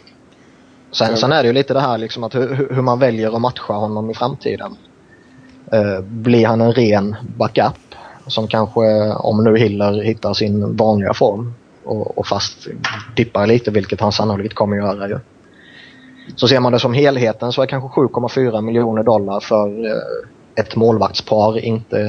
[0.91, 3.41] Sen, sen är det ju lite det här liksom att hur, hur man väljer att
[3.41, 4.75] matcha honom i framtiden.
[5.71, 7.95] Eh, blir han en ren backup
[8.28, 12.67] som kanske, om nu Hiller hittar sin vanliga form och, och fast
[13.15, 15.19] dippar lite, vilket han sannolikt kommer göra ju.
[16.35, 20.75] Så ser man det som helheten så är kanske 7,4 miljoner dollar för eh, ett
[20.75, 21.99] målvaktspar inte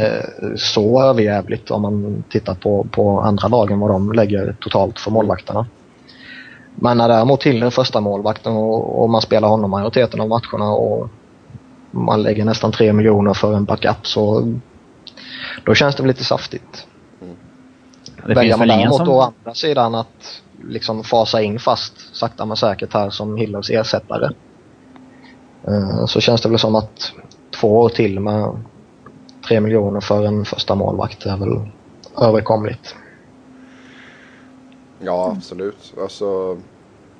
[0.42, 5.10] eh, så överjävligt om man tittar på, på andra lagen vad de lägger totalt för
[5.10, 5.66] målvakterna.
[6.74, 10.70] Men när däremot till den första målvakten och, och man spelar honom majoriteten av matcherna
[10.72, 11.08] och
[11.90, 14.52] man lägger nästan 3 miljoner för en backup så
[15.64, 16.86] då känns det väl lite saftigt.
[18.26, 19.08] Det Väljer man däremot som...
[19.08, 24.30] å andra sidan att liksom fasa in fast sakta men säkert här som Hillers ersättare.
[25.66, 27.12] eh, Så känns det väl som att
[27.60, 28.62] två år till med
[29.48, 31.68] 3 miljoner för en första målvakt är väl
[32.18, 32.94] överkomligt.
[34.98, 35.94] Ja, absolut.
[36.00, 36.58] Alltså,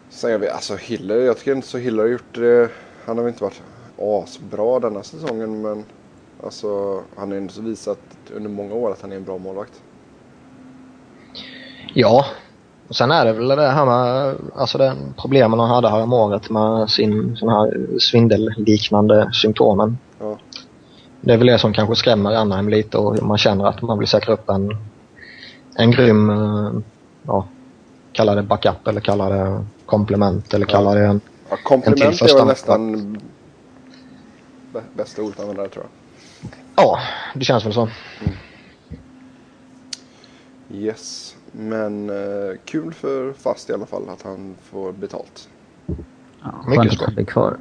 [0.08, 2.70] säger vi, alltså Hiller, jag tycker inte så Hiller har gjort det.
[3.04, 3.62] Han har väl inte varit
[3.98, 5.84] asbra denna säsongen men
[6.44, 7.98] alltså han har ju visat
[8.34, 9.82] under många år att han är en bra målvakt.
[11.94, 12.26] Ja.
[12.90, 16.12] Och sen är det väl det här med alltså den problemen han hade här om
[16.12, 19.98] året med sin sån här svindelliknande symptomen.
[20.18, 20.38] Ja.
[21.20, 24.08] Det är väl det som kanske skrämmer Anaheim lite och man känner att man vill
[24.08, 24.76] säkra upp en,
[25.74, 26.72] en grym, eh,
[27.22, 27.46] ja,
[28.12, 31.20] kalla det backup eller kalla det komplement eller kalla det en...
[31.50, 32.96] Ja, En komplement till är första väl nästan
[34.74, 36.50] bä- bästa ordet att använda där tror jag.
[36.84, 36.98] Ja,
[37.34, 37.88] det känns väl så.
[40.72, 45.48] Yes, men eh, kul för Fast i alla fall att han får betalt.
[46.42, 47.04] Ja, Mycket skönt att skoj.
[47.06, 47.58] han blir kvar.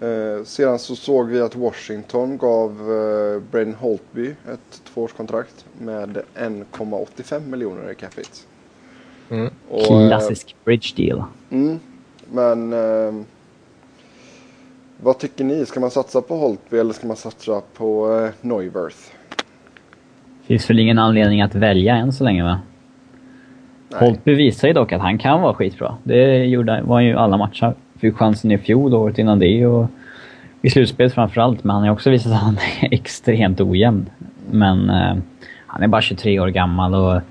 [0.00, 7.48] Eh, sedan så såg vi att Washington gav eh, Braden Holtby ett tvåårskontrakt med 1,85
[7.48, 8.14] miljoner i cap.
[9.28, 9.50] Mm.
[9.70, 11.24] Och, eh, Klassisk bridge deal.
[11.50, 11.80] Mm,
[12.30, 13.24] men eh,
[15.00, 15.66] vad tycker ni?
[15.66, 19.13] Ska man satsa på Holtby eller ska man satsa på eh, Neuwirth?
[20.46, 22.60] Finns väl ingen anledning att välja än så länge va?
[23.90, 24.00] Nej.
[24.00, 25.94] Holtby visar ju dock att han kan vara skitbra.
[26.02, 27.74] Det gjorde, var ju alla matcher.
[27.98, 29.86] Fick chansen i fjol och året innan det och
[30.62, 31.64] i slutspelet framförallt.
[31.64, 34.10] Men han har också visat att han är extremt ojämn.
[34.50, 35.16] Men eh,
[35.66, 37.22] han är bara 23 år gammal och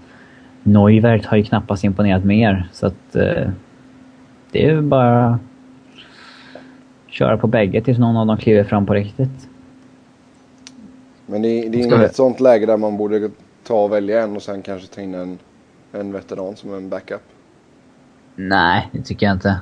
[0.64, 2.68] Neuwert har ju knappast imponerat mer.
[2.72, 3.50] Så att eh,
[4.52, 5.40] det är ju bara
[7.08, 9.50] köra på bägge tills någon av dem kliver fram på riktigt.
[11.26, 13.30] Men det, det är inget sånt läge där man borde
[13.64, 15.38] ta och välja en och sen kanske ta in en,
[15.92, 17.22] en veteran som en backup.
[18.36, 19.60] Nej, det tycker jag inte.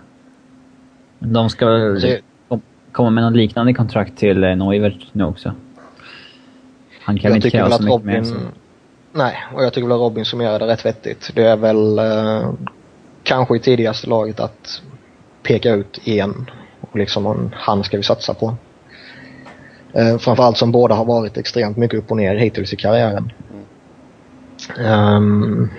[1.20, 5.54] De ska väl Det- kom- komma med något liknande kontrakt till eh, Neuwert nu också.
[7.02, 8.14] Han kan Jag inte tycker kräva så att mycket mer.
[8.14, 8.26] Robin...
[8.26, 8.36] Så.
[9.14, 11.32] Nej, och jag tycker väl att Robin summerade rätt vettigt.
[11.36, 12.52] Det är väl eh,
[13.24, 14.82] kanske i tidigaste laget att
[15.44, 16.50] peka ut en
[16.82, 18.56] och liksom om han ska vi satsa på.
[19.94, 23.32] Eh, framförallt som båda har varit extremt mycket upp och ner hittills i karriären.
[24.80, 25.70] Um,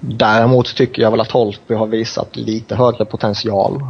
[0.00, 3.82] däremot tycker jag väl att Holtby har visat lite högre potential.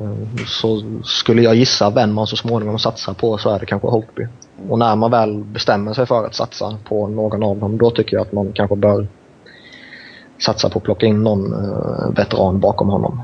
[0.00, 3.88] Ehm, så skulle jag gissa vem man så småningom satsar på så är det kanske
[3.88, 4.26] Holtby.
[4.68, 8.16] Och när man väl bestämmer sig för att satsa på någon av dem då tycker
[8.16, 9.06] jag att man kanske bör
[10.38, 13.22] satsa på att plocka in någon eh, veteran bakom honom.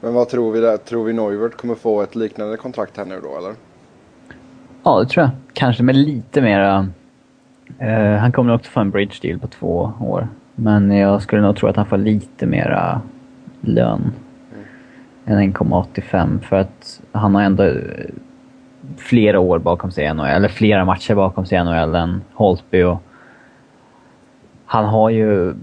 [0.00, 0.76] Men vad tror vi där?
[0.76, 3.54] Tror vi Neuvert kommer få ett liknande kontrakt här nu då eller?
[4.82, 5.30] Ja, det tror jag.
[5.52, 6.88] Kanske med lite mera...
[7.78, 10.28] Eh, eh, han kommer också få en bridge deal på två år.
[10.54, 14.12] Men jag skulle nog tro att han får lite mera eh, lön
[15.24, 17.74] än 1,85 för att han har ändå eh,
[18.96, 22.82] flera år bakom sig i NHL, eller flera matcher bakom sig i NHL än Holtby
[22.82, 23.02] och
[24.66, 25.54] han har ju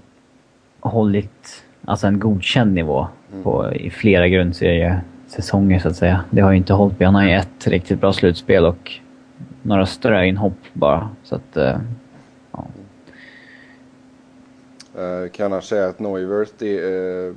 [0.79, 3.07] hållit alltså en godkänd nivå
[3.43, 6.23] på, i flera grundseriesäsonger så att säga.
[6.29, 7.05] Det har ju inte Holtby.
[7.05, 8.91] Han har ju ett riktigt bra slutspel och
[9.61, 11.09] några ströinhopp bara.
[11.23, 11.79] Så att, eh,
[12.51, 12.65] ja.
[14.97, 17.33] Eh, kan jag säga att Neuwirth är eh,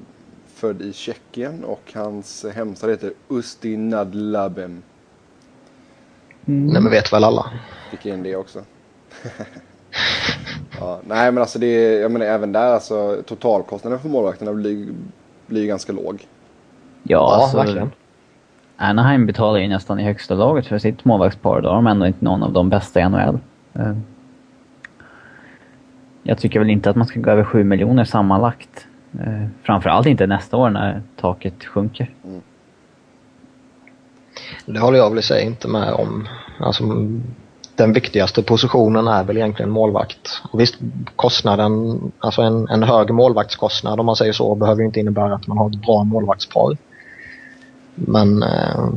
[0.55, 4.83] född i Tjeckien och hans hemstad heter Ustinadlabem.
[6.45, 7.51] Nej men vet väl alla.
[7.91, 8.63] Fick in det också.
[10.81, 14.51] ja, nej men alltså det är, jag menar även där alltså totalkostnaden för målvakterna
[15.47, 16.15] blir, ju ganska låg.
[17.03, 17.91] Ja, Ja, alltså, verkligen.
[18.77, 21.61] Anaheim betalar ju nästan i högsta laget för sitt målvaktspar.
[21.61, 23.39] Då har de ändå inte någon av de bästa i NHL.
[23.75, 23.97] Eh,
[26.23, 28.87] Jag tycker väl inte att man ska gå över 7 miljoner sammanlagt.
[29.21, 32.11] Eh, Framförallt inte nästa år när taket sjunker.
[34.67, 36.29] Det håller jag väl i sig inte med om.
[36.61, 36.85] Alltså,
[37.77, 40.43] den viktigaste positionen är väl egentligen målvakt.
[40.53, 40.75] Och visst,
[41.17, 45.47] kostnaden, alltså en, en hög målvaktskostnad om man säger så, behöver ju inte innebära att
[45.47, 46.77] man har ett bra målvaktspar.
[47.95, 48.89] Men eh,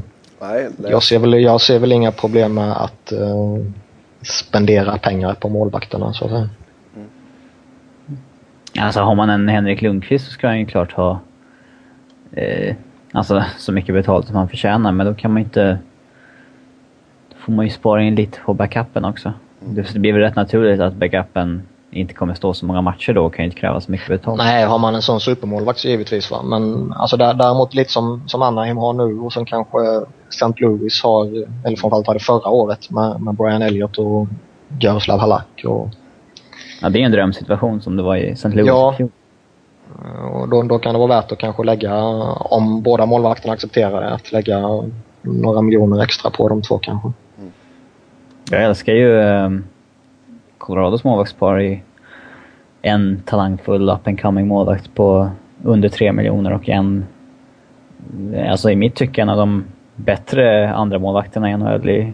[0.41, 3.57] Nej, det, jag, ser väl, jag ser väl inga problem med att eh,
[4.21, 6.49] spendera pengar på målvakterna så att säga.
[8.79, 11.19] Alltså har man en Henrik Lundqvist så ska han ju klart ha
[12.31, 12.75] eh,
[13.11, 14.91] alltså, så mycket betalt som han förtjänar.
[14.91, 15.79] Men då kan man inte...
[17.49, 19.33] Får man ju spara in lite på backupen också.
[19.59, 23.33] Det blir väl rätt naturligt att backupen inte kommer stå så många matcher då och
[23.33, 24.38] kan ju inte kräva så mycket betalt.
[24.38, 26.43] Nej, har man en sån supermålvakt så givetvis va.
[26.43, 29.77] Men alltså där, däremot lite som, som Anaheim har nu och som kanske
[30.29, 30.45] St.
[30.57, 31.25] Louis har,
[31.65, 34.27] eller framförallt hade förra året med, med Brian Elliott och
[34.79, 35.65] Jaroslav Halak.
[35.65, 35.89] Och,
[36.81, 38.49] Ja, det är en drömsituation som det var i St.
[38.49, 38.95] Louis Ja.
[40.33, 42.03] och då, då kan det vara värt att kanske lägga,
[42.39, 44.59] om båda målvakterna accepterar det, att lägga
[45.21, 47.12] några miljoner extra på de två kanske.
[48.51, 49.49] Jag älskar ju eh,
[50.57, 51.83] Colorados målvaktspar i
[52.81, 55.29] en talangfull up and coming målvakt på
[55.63, 57.05] under 3 miljoner och en,
[58.49, 62.13] alltså i mitt tycke, en av de bättre andra målvakterna i NHL i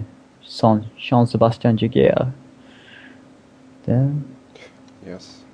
[0.98, 2.32] Jean-Sebastian Giguère.
[3.86, 4.16] Det...
[5.08, 5.46] Yes.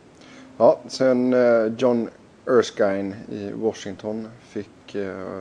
[0.57, 2.09] Ja, sen eh, John
[2.47, 5.39] Erskine i Washington fick eh,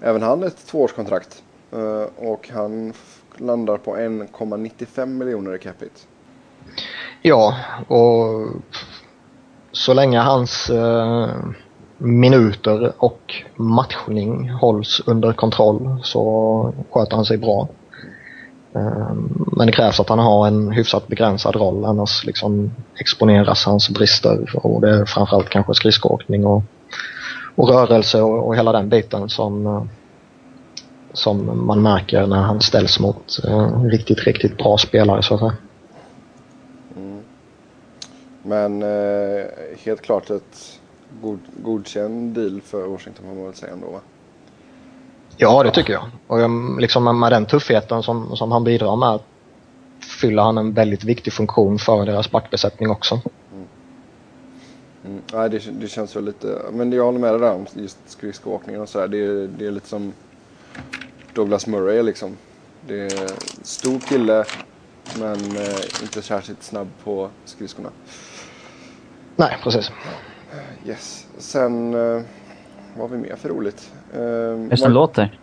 [0.00, 1.42] även han ett tvåårskontrakt.
[1.72, 2.92] Eh, och han
[3.40, 6.00] landar på 1,95 miljoner i capita.
[7.22, 7.54] Ja,
[7.88, 8.48] och
[9.72, 11.28] så länge hans eh,
[11.98, 17.68] minuter och matchning hålls under kontroll så sköter han sig bra.
[18.74, 19.14] Eh,
[19.56, 22.70] men det krävs att han har en hyfsat begränsad roll annars liksom
[23.00, 26.62] exponeras hans brister och det är framförallt kanske skridskoåkning och,
[27.54, 29.82] och rörelse och, och hela den biten som, eh,
[31.12, 35.56] som man märker när han ställs mot eh, riktigt, riktigt bra spelare så att säga.
[38.42, 39.46] Men eh,
[39.84, 40.80] helt klart ett
[41.22, 44.00] god, godkänd deal för Washington får man väl säga ändå va?
[45.36, 46.10] Ja, det tycker jag.
[46.26, 49.20] Och liksom med den tuffheten som, som han bidrar med
[50.20, 53.20] fyller han en väldigt viktig funktion för deras backbesättning också.
[53.52, 53.66] Mm.
[55.04, 55.22] Mm.
[55.32, 58.82] Nej, det, det känns väl lite, men jag håller med dig där om just skridskoåkningen
[58.82, 59.08] och sådär.
[59.08, 60.12] Det, det är lite som
[61.34, 62.36] Douglas Murray liksom.
[62.86, 63.30] Det är
[63.62, 64.44] stor kille
[65.18, 67.90] men eh, inte särskilt snabb på skridskorna.
[69.36, 69.90] Nej, precis.
[70.86, 71.26] Yes.
[71.38, 72.22] Sen, eh,
[72.96, 73.92] vad har vi mer för roligt?
[74.12, 75.38] Eh, Hur som låter?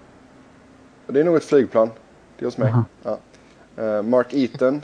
[1.07, 1.89] Det är nog ett flygplan.
[2.37, 2.73] Det är hos mig.
[3.03, 3.19] Ja.
[3.83, 4.81] Eh, Mark Eaton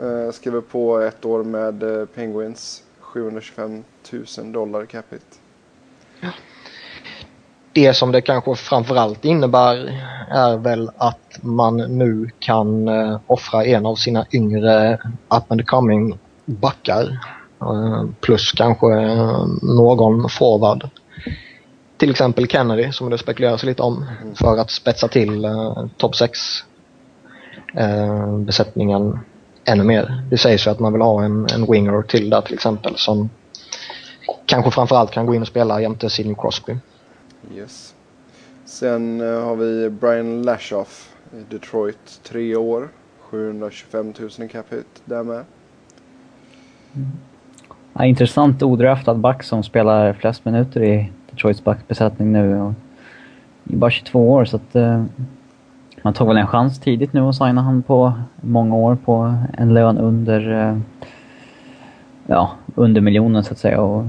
[0.00, 2.82] eh, skriver på ett år med Penguins.
[3.00, 3.84] 725
[4.38, 5.24] 000 dollar capita.
[6.20, 6.30] Ja.
[7.74, 9.76] Det som det kanske framförallt innebär
[10.30, 16.18] är väl att man nu kan eh, offra en av sina yngre up and coming
[16.44, 17.18] backar
[17.64, 20.88] Eh, plus kanske eh, någon forward.
[21.96, 26.38] Till exempel Kennedy som det spekuleras lite om för att spetsa till eh, topp 6
[27.74, 29.18] eh, besättningen
[29.64, 30.22] ännu mer.
[30.30, 33.30] Det sägs ju att man vill ha en, en winger till där till exempel som
[34.46, 36.76] kanske framförallt kan gå in och spela jämte Sidney Crosby.
[37.54, 37.94] Yes.
[38.64, 42.88] Sen eh, har vi Brian Lashoff i Detroit, tre år.
[43.20, 45.44] 725 000 i Cup Hit, där med.
[46.94, 47.08] Mm.
[47.92, 52.60] Ja, intressant odraftad back som spelar flest minuter i Detroits backbesättning nu.
[52.60, 52.72] Och
[53.70, 55.04] är bara 22 år så att uh,
[56.02, 59.74] man tog väl en chans tidigt nu och signa han på många år på en
[59.74, 60.78] lön under uh,
[62.26, 63.80] ja, under miljonen så att säga.
[63.80, 64.04] Och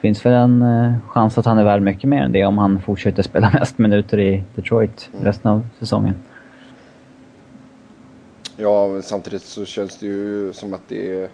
[0.00, 2.80] finns väl en uh, chans att han är värd mycket mer än det om han
[2.80, 6.14] fortsätter spela mest minuter i Detroit resten av säsongen.
[8.56, 11.28] Ja, men samtidigt så känns det ju som att det är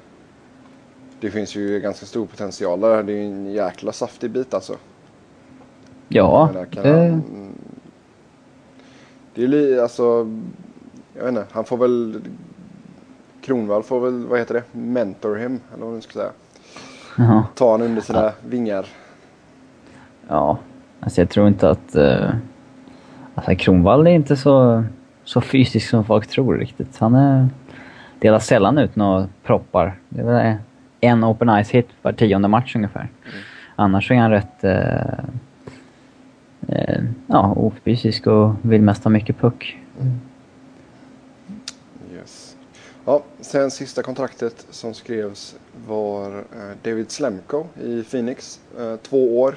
[1.20, 3.02] det finns ju ganska stor potential där.
[3.02, 4.76] Det är ju en jäkla saftig bit alltså.
[6.08, 6.50] Ja.
[6.70, 6.88] det...
[6.88, 7.52] Han,
[9.34, 10.02] det är li, alltså,
[11.14, 12.20] jag vet inte, han får väl,
[13.40, 16.32] Kronvall får väl, vad heter det, mentor him, eller vad man ska säga.
[17.54, 18.32] Ta honom under sina ja.
[18.48, 18.86] vingar.
[20.28, 20.58] Ja,
[21.00, 22.30] alltså jag tror inte att, uh,
[23.34, 24.84] alltså Kronvall är inte så,
[25.24, 26.98] så fysisk som folk tror riktigt.
[26.98, 27.48] Han är,
[28.18, 29.98] delar sällan ut några proppar.
[30.08, 30.56] Det är väl
[31.00, 33.00] en open ice hit var tionde match ungefär.
[33.00, 33.38] Mm.
[33.76, 35.18] Annars är han rätt eh,
[36.68, 39.78] eh, ja, ofysisk och vill mest ha mycket puck.
[40.00, 40.20] Mm.
[43.08, 48.60] Ja, sen sista kontraktet som skrevs var eh, David Slemko i Phoenix.
[48.78, 49.56] Eh, två år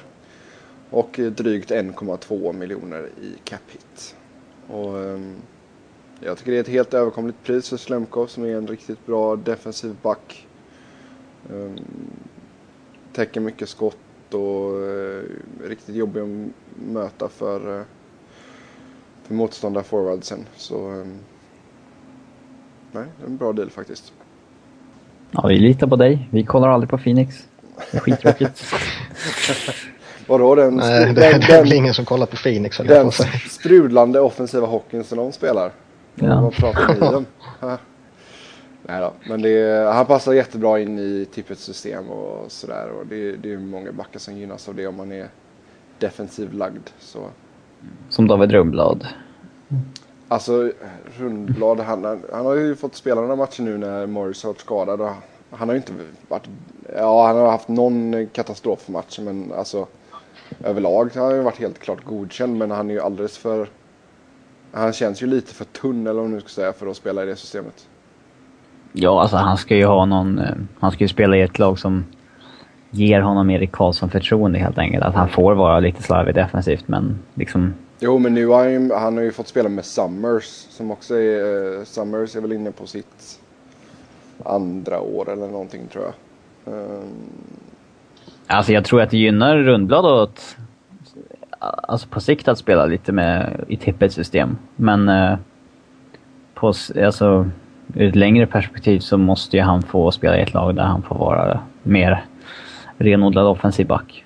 [0.90, 4.16] och drygt 1,2 miljoner i cap hit.
[4.68, 5.34] Och, ehm,
[6.20, 9.36] jag tycker det är ett helt överkomligt pris för Slemko som är en riktigt bra
[9.36, 10.48] defensiv back.
[11.50, 11.78] Ehm,
[13.12, 15.24] täcker mycket skott och är
[15.64, 16.52] riktigt jobbig att
[16.86, 17.84] möta för,
[19.22, 20.46] för motståndarforwardsen.
[20.56, 21.18] Så ehm,
[22.92, 24.12] nej, det är en bra deal faktiskt.
[25.30, 26.28] Ja, vi litar på dig.
[26.30, 27.48] Vi kollar aldrig på Phoenix.
[27.90, 28.64] Det är skittråkigt.
[30.26, 30.76] Vadå den...
[30.76, 32.76] Nej, det, den, det är väl ingen som kollar på Phoenix.
[32.76, 33.10] Den
[33.50, 35.72] sprudlande offensiva hockeyn som de spelar.
[36.14, 36.40] Ja.
[36.40, 37.26] Vad pratar ni om?
[38.82, 42.90] Nej då, men det, han passar jättebra in i Tippets system och sådär.
[42.90, 45.28] Och det, det är många backar som gynnas av det om man är
[45.98, 46.90] defensiv lagd.
[46.98, 47.28] Så.
[48.08, 49.06] Som David Rundblad.
[50.30, 50.72] Alltså
[51.18, 55.00] Rundblad, han, han har ju fått spela några matcher nu när Morris har varit skadad.
[55.00, 55.10] Och
[55.50, 55.92] han har ju inte
[56.28, 56.48] varit,
[56.96, 59.86] ja han har haft någon katastrofmatch men alltså
[60.64, 63.68] överlag har han ju varit helt klart godkänd men han är ju alldeles för,
[64.72, 67.22] han känns ju lite för tunn eller vad man nu ska säga för att spela
[67.22, 67.88] i det systemet.
[68.92, 70.38] Ja, alltså han ska ju ha någon...
[70.38, 72.04] Eh, han ska ju spela i ett lag som
[72.90, 75.04] ger honom Erik Karlsson förtroende helt enkelt.
[75.04, 77.74] Att han får vara lite slarvig defensivt men liksom...
[78.02, 81.14] Jo, men nu har han, ju, han har ju fått spela med Summers som också
[81.14, 81.78] är...
[81.78, 83.40] eh, Summers är väl inne på sitt
[84.44, 86.74] andra år eller någonting tror jag.
[86.74, 87.30] Um...
[88.46, 90.56] Alltså jag tror att det gynnar Rundblad att...
[91.58, 94.58] Alltså på sikt att spela lite med i tippets system.
[94.76, 95.38] Men eh,
[96.54, 96.66] på,
[97.04, 97.50] alltså,
[97.94, 101.02] ur ett längre perspektiv så måste ju han få spela i ett lag där han
[101.02, 102.24] får vara mer
[102.98, 104.24] renodlad offensiv back.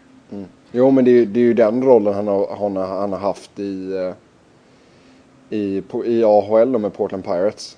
[0.76, 3.12] Jo, men det är, ju- det är ju den rollen han har, han har, han
[3.12, 4.14] har haft i, eh,
[5.58, 7.76] i, på, i AHL då med Portland Pirates.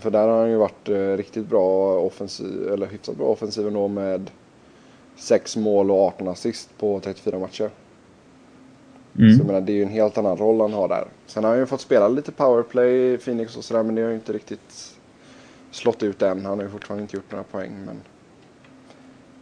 [0.00, 3.88] För där har han ju varit eh, riktigt bra offensiv, eller hyfsat bra offensiv ändå
[3.88, 4.30] med
[5.16, 7.70] 6 mål och 18 assist på 34 matcher.
[9.16, 9.46] Så jag Mm.
[9.46, 11.04] menar, det är ju en helt annan roll han har där.
[11.26, 14.08] Sen har han ju fått spela lite powerplay i Phoenix och sådär men det har
[14.08, 14.94] ju inte riktigt
[15.70, 16.46] slått ut än.
[16.46, 18.00] Han har ju fortfarande inte gjort några poäng men...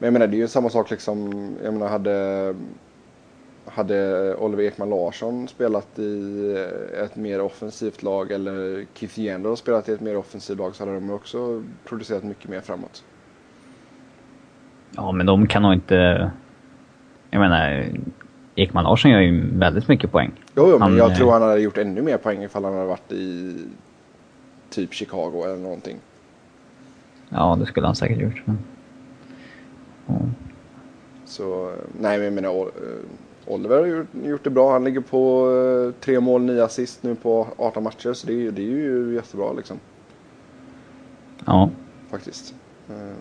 [0.03, 1.33] Men jag menar det är ju samma sak liksom,
[1.65, 2.55] jag menar hade...
[3.65, 6.57] Hade Oliver Ekman Larsson spelat i
[7.05, 10.95] ett mer offensivt lag eller Keith Yandel spelat i ett mer offensivt lag så hade
[10.95, 13.05] de också producerat mycket mer framåt.
[14.91, 16.31] Ja, men de kan nog inte...
[17.31, 17.87] Jag menar,
[18.55, 20.33] Ekman Larsson gör ju väldigt mycket poäng.
[20.57, 22.75] Jo, jo men Han, jag eh, tror han hade gjort ännu mer poäng ifall han
[22.75, 23.57] hade varit i
[24.71, 25.97] typ Chicago eller någonting.
[27.29, 28.43] Ja, det skulle han säkert gjort.
[28.45, 28.59] Men...
[31.25, 32.67] Så nej men jag menar eh,
[33.47, 34.73] Oliver har gjort, gjort det bra.
[34.73, 38.13] Han ligger på eh, tre mål, nio assist nu på 18 matcher.
[38.13, 39.79] Så det det är ju jättebra liksom.
[41.47, 41.71] ja.
[42.11, 42.55] Faktiskt.
[42.91, 43.17] Eh,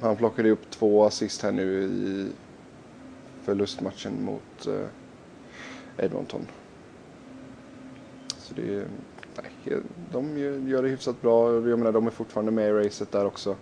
[0.00, 2.28] Han plockade upp två assist här nu i
[3.42, 4.68] förlustmatchen mot
[5.98, 6.46] Edmonton.
[8.38, 8.84] Så det är,
[9.42, 9.80] nej,
[10.12, 11.52] de gör- gör det hyfsat bra.
[11.54, 13.56] Jag menar de är fortfarande med i racet där också.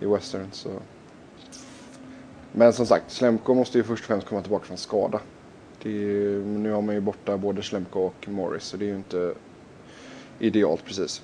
[0.00, 0.70] I Western så.
[2.52, 5.20] Men som sagt, Slemko måste ju först och främst komma tillbaka från skada.
[5.82, 8.88] Det är, ju- nu har man ju borta både Slemko och Morris så det är
[8.88, 9.34] ju inte
[10.38, 11.22] idealt precis.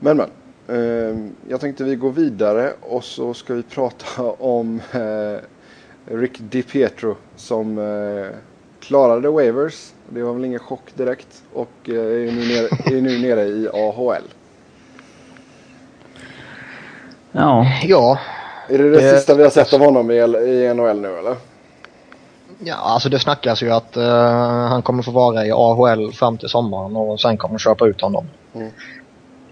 [0.00, 0.30] Men men.
[0.68, 1.16] Eh,
[1.48, 5.38] jag tänkte vi går vidare och så ska vi prata om eh,
[6.14, 8.36] Rick DiPietro som eh,
[8.80, 9.92] klarade waivers.
[10.08, 13.68] Det var väl ingen chock direkt och eh, är, nu nere, är nu nere i
[13.68, 14.22] AHL.
[17.32, 18.18] Ja, Ja,
[18.68, 21.36] Är det det Det- sista vi har sett av honom i, i NHL nu eller?
[22.64, 26.48] ja alltså det snackas ju att eh, han kommer få vara i AHL fram till
[26.48, 28.26] sommaren och sen kommer de köpa ut honom.
[28.54, 28.68] Mm.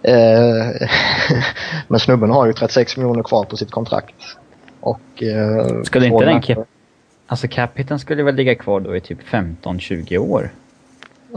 [0.02, 0.88] Eh,
[1.88, 4.14] men snubben har ju 36 miljoner kvar på sitt kontrakt.
[4.80, 5.22] Och...
[5.22, 6.64] Eh, Skulle inte den cap-
[7.26, 10.50] alltså capiten skulle väl ligga kvar då i typ 15-20 år?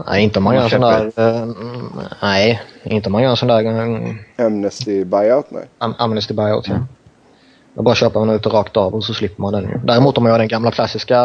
[0.06, 1.12] Nej, inte om man gör en sån där...
[1.16, 1.90] Eh, mm,
[2.22, 3.64] nej, inte om man gör en sån där
[4.38, 5.46] eh, Amnesty buyout?
[5.50, 5.64] Nej.
[5.78, 6.68] am- Amnesty buyout.
[6.68, 6.74] Ja.
[7.74, 9.78] Då bara köper man ut det rakt av och så slipper man den ju.
[9.84, 11.20] Däremot om man gör den gamla klassiska eh,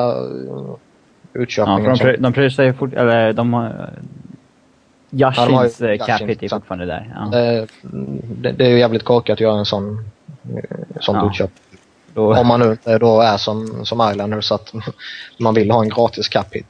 [0.48, 0.78] Ja,
[1.34, 1.98] utköpningen.
[1.98, 2.94] för de, prö- de pröjsar ju fort...
[2.94, 3.90] Eller de har...
[5.10, 7.14] Ja, Yashins eh, Yashin, capita är fortfarande där.
[7.16, 7.40] Ja.
[7.40, 7.64] Eh,
[8.42, 10.06] det, det är ju jävligt korkat att göra en sån,
[10.56, 11.28] eh, sånt Ja.
[11.30, 11.52] utköp.
[12.14, 14.74] Då, Om man nu då är som, som Islanders så att
[15.40, 16.68] man vill ha en gratis cap hit.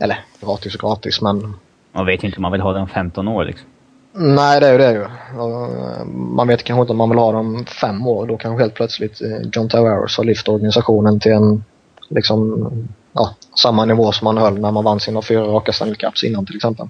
[0.00, 1.54] Eller gratis och gratis men
[1.92, 3.68] man vet ju inte om man vill ha den om 15 år liksom.
[4.12, 5.02] Nej, det är ju det ju.
[5.02, 8.26] Eh, Man vet kanske inte om man vill ha dem fem år.
[8.26, 11.64] Då kanske helt plötsligt eh, John Tavares har lyft organisationen till en
[12.08, 12.70] liksom,
[13.12, 16.46] ja, samma nivå som man höll när man vann sina fyra raka Stanley Cups innan
[16.46, 16.88] till exempel.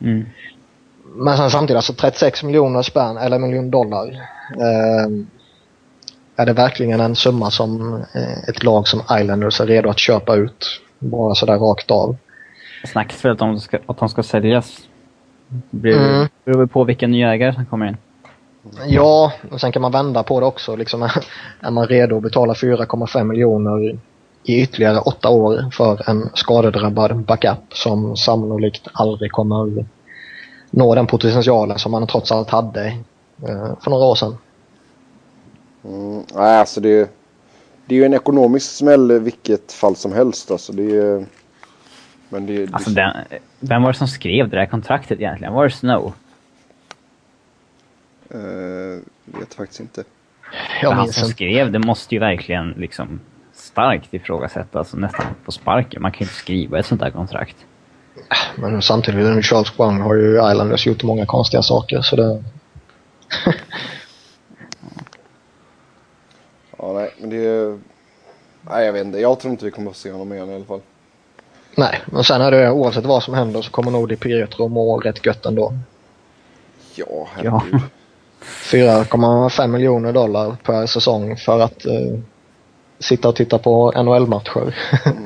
[0.00, 0.26] Mm.
[1.14, 4.08] Men sen samtidigt, alltså 36 miljoner spänn, eller miljoner dollar.
[4.60, 5.06] Eh,
[6.36, 10.36] är det verkligen en summa som eh, ett lag som Islanders är redo att köpa
[10.36, 10.80] ut?
[11.02, 12.16] Bara sådär rakt av.
[12.82, 14.80] Det snackas väl att de ska, att de ska säljas.
[15.48, 16.28] Det beror, Mm.
[16.44, 17.96] beror på vilken ny ägare som kommer in.
[18.86, 20.76] Ja, och sen kan man vända på det också.
[20.76, 21.02] Liksom,
[21.60, 23.98] är man redo att betala 4,5 miljoner
[24.44, 29.84] i ytterligare åtta år för en skadedrabbad backup som sannolikt aldrig kommer
[30.70, 32.86] nå den potentialen som man trots allt hade
[33.48, 34.36] eh, för några år sedan.
[35.84, 37.10] Mm, nej, alltså det,
[37.92, 40.50] det är ju en ekonomisk smäll vilket fall som helst.
[40.50, 41.26] Alltså det är,
[42.28, 43.16] men det, det, Alltså den,
[43.60, 45.52] vem var det som skrev det där kontraktet egentligen?
[45.52, 46.12] Var det Snow?
[48.30, 49.00] eh,
[49.38, 50.04] vet faktiskt inte.
[50.82, 53.20] Jag han som skrev det måste ju verkligen liksom
[53.52, 56.02] starkt ifrågasättas, alltså nästan på sparken.
[56.02, 57.56] Man kan ju inte skriva ett sånt där kontrakt.
[58.56, 62.44] Men samtidigt, Charles Brown har ju Islanders gjort många konstiga saker så det...
[66.82, 67.78] Ja, nej, men det är...
[68.62, 69.18] Nej, jag vet inte.
[69.18, 70.80] Jag tror inte vi kommer att se honom igen i alla fall.
[71.76, 74.98] Nej, men sen är det oavsett vad som händer så kommer nog Di Pietro må
[74.98, 75.72] rätt gött ändå.
[76.94, 77.62] Ja, herregud.
[77.72, 77.80] Ja.
[78.42, 82.18] 4,5 miljoner dollar per säsong för att eh,
[82.98, 84.74] sitta och titta på NHL-matcher.
[85.06, 85.24] Mm.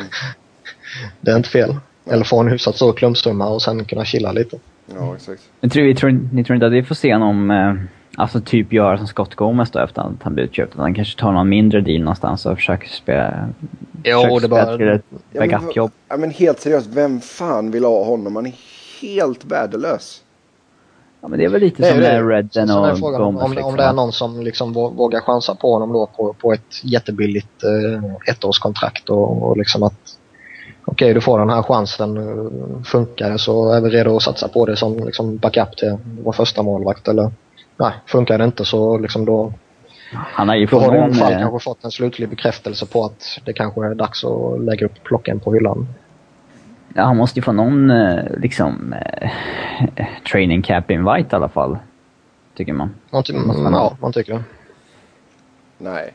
[1.20, 1.76] det är inte fel.
[2.11, 4.59] Eller få en hyfsat stor klumpsumma och sen kunna chilla lite.
[4.94, 5.42] Ja, exakt.
[5.61, 7.74] Jag tror, vi tror, ni tror inte att vi får se någon, eh,
[8.16, 10.72] alltså typ göra som Scott Gomez då efter att han blivit köpt?
[10.74, 13.48] Att han kanske tar någon mindre deal någonstans och försöker spela...
[14.04, 15.90] Jo, försöker det bara- spela till ett backup-jobb.
[16.08, 18.36] ja, men helt seriöst, vem fan vill ha honom?
[18.36, 18.54] Han är
[19.02, 20.22] helt värdelös.
[21.20, 22.02] Ja, men det är väl lite Det som det.
[22.22, 23.44] med Redden och frågan om, Gomez.
[23.44, 23.70] om, det- liksom.
[23.70, 26.84] om det är någon som liksom vå- vågar chansa på honom då på, på ett
[26.84, 30.18] jättebilligt eh, ettårskontrakt och, och liksom att
[30.84, 34.48] okej du får den här chansen, eh, funkar det så är vi redo att satsa
[34.48, 37.30] på det som liksom backup till vår första målvakt eller
[37.77, 39.53] nej, funkar det inte så liksom då,
[40.12, 42.87] Han har ju då fått har du i alla fall kanske fått en slutlig bekräftelse
[42.87, 45.87] på att det kanske är dags att lägga upp plocken på hyllan.
[46.95, 49.31] Ja, han måste ju få någon eh, liksom eh,
[50.31, 51.79] training cap invite i alla fall.
[52.55, 52.95] Tycker man.
[53.11, 54.43] Man, ty- man ja, man tycker det.
[55.79, 56.14] Nej.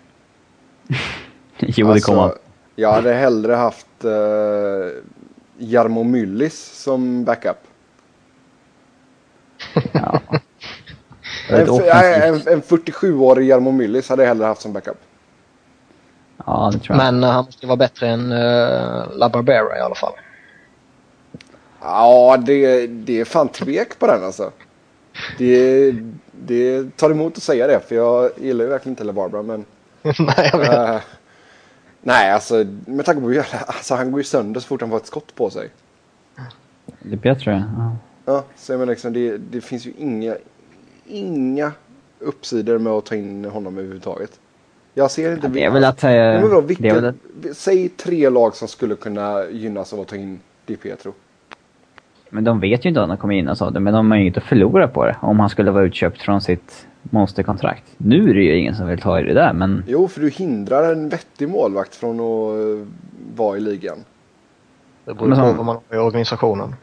[1.60, 2.32] jo, det Alltså, kommer han.
[2.76, 4.12] Jag hade hellre haft uh,
[5.58, 7.58] Jarmo Myllys som backup.
[9.92, 10.20] Ja.
[11.52, 14.98] En, en, en 47-årig Jarmo Myllys hade jag hellre haft som backup.
[16.46, 17.06] Ja, det tror jag.
[17.06, 20.14] Men eh, han måste vara bättre än uh, La Barbera i alla fall.
[21.82, 24.52] Ja, det, det är fan tvek på den alltså.
[25.38, 25.92] Det,
[26.32, 29.66] det tar emot att säga det, för jag gillar ju verkligen inte LeBarbara, men...
[30.02, 30.74] nej, jag vet.
[30.74, 31.02] eh,
[32.02, 34.98] nej, alltså med tanke på hur alltså, han går ju sönder så fort han får
[34.98, 35.70] ett skott på sig.
[37.00, 37.64] Det är bättre.
[37.78, 37.96] Ja.
[38.26, 40.36] Ja, så jag menar liksom, det, det finns ju inga,
[41.12, 41.72] inga
[42.20, 44.40] uppsidor med att ta in honom överhuvudtaget.
[44.94, 45.48] Jag ser inte...
[45.48, 46.04] Ja, det är väl att...
[46.04, 50.08] Ja, men det är väl att Säg tre lag som skulle kunna gynnas av att
[50.08, 51.14] ta in Di Pietro.
[52.30, 54.24] Men de vet ju inte om de kommer in och så, men de har ju
[54.24, 55.16] inget att förlora på det.
[55.22, 57.84] Om han skulle vara utköpt från sitt monsterkontrakt.
[57.98, 59.84] Nu är det ju ingen som vill ta i det där, men...
[59.88, 62.88] Jo, för du hindrar en vettig målvakt från att eh,
[63.36, 63.98] vara i ligan.
[65.06, 66.76] Det beror på vad man har i organisationen.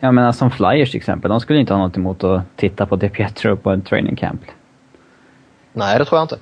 [0.00, 2.86] Jag menar alltså, som Flyers till exempel, de skulle inte ha något emot att titta
[2.86, 4.40] på De Pietro på en training camp.
[5.72, 6.38] Nej, det tror jag inte.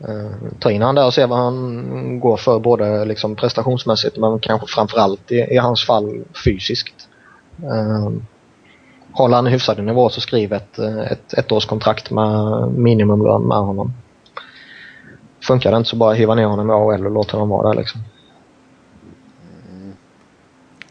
[0.00, 4.38] Eh, ta in han där och se vad han går för både liksom prestationsmässigt men
[4.38, 7.08] kanske framförallt i, i hans fall fysiskt.
[7.62, 8.10] Eh,
[9.12, 13.92] håller han en hyfsad nivå så skriv ett, eh, ett ettårskontrakt med minimumlön med honom.
[15.40, 17.80] Funkar det inte så bara hiva ner honom i AHL och låta honom vara där
[17.80, 18.00] liksom.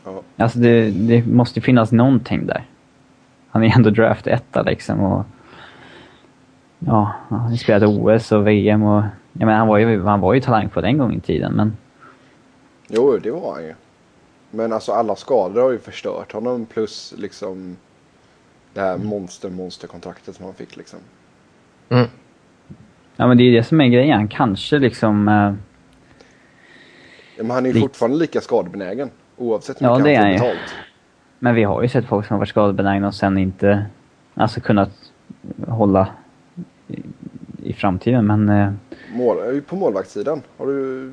[0.05, 0.21] Ja.
[0.39, 2.63] Alltså det, det måste finnas någonting där.
[3.49, 5.25] Han är ändå draft etta liksom och...
[6.79, 9.03] Ja, han har spelat OS och VM och...
[9.33, 11.77] Jag menar, han var ju, han var ju talangfull en gång i tiden, men...
[12.87, 13.73] Jo, det var han ju.
[14.51, 17.77] Men alltså alla skador har ju förstört honom plus liksom
[18.73, 20.99] det här monster monsterkontraktet som han fick liksom.
[21.89, 22.07] Mm.
[23.15, 24.17] Ja, men det är ju det som är grejen.
[24.17, 25.27] Han kanske liksom...
[25.27, 25.53] eh,
[27.37, 27.83] Ja, Men han är ju Lite.
[27.87, 29.09] fortfarande lika skadebenägen.
[29.39, 30.53] Oavsett hur Ja, mycket det är han får ju.
[30.53, 30.75] betalt.
[31.39, 33.85] Men vi har ju sett folk som har varit skadebenägna och sen inte...
[34.35, 34.89] Alltså kunnat
[35.67, 36.07] hålla
[36.87, 37.01] i,
[37.63, 38.49] i framtiden, men...
[38.49, 38.71] eh,
[39.13, 41.11] Mål, på målvaktssidan har du...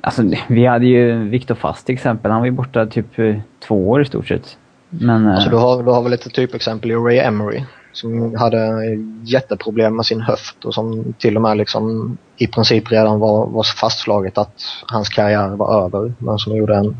[0.00, 2.30] Alltså, vi hade ju Viktor Fast till exempel.
[2.30, 4.58] Han var ju borta typ eh, två år i stort sett.
[4.88, 5.26] Men...
[5.26, 7.62] eh, Alltså du har, du har väl ett typexempel i Ray Emery
[7.92, 8.78] som hade
[9.24, 13.62] jätteproblem med sin höft och som till och med liksom i princip redan var, var
[13.62, 16.96] fastslaget att hans karriär var över men som gjorde en,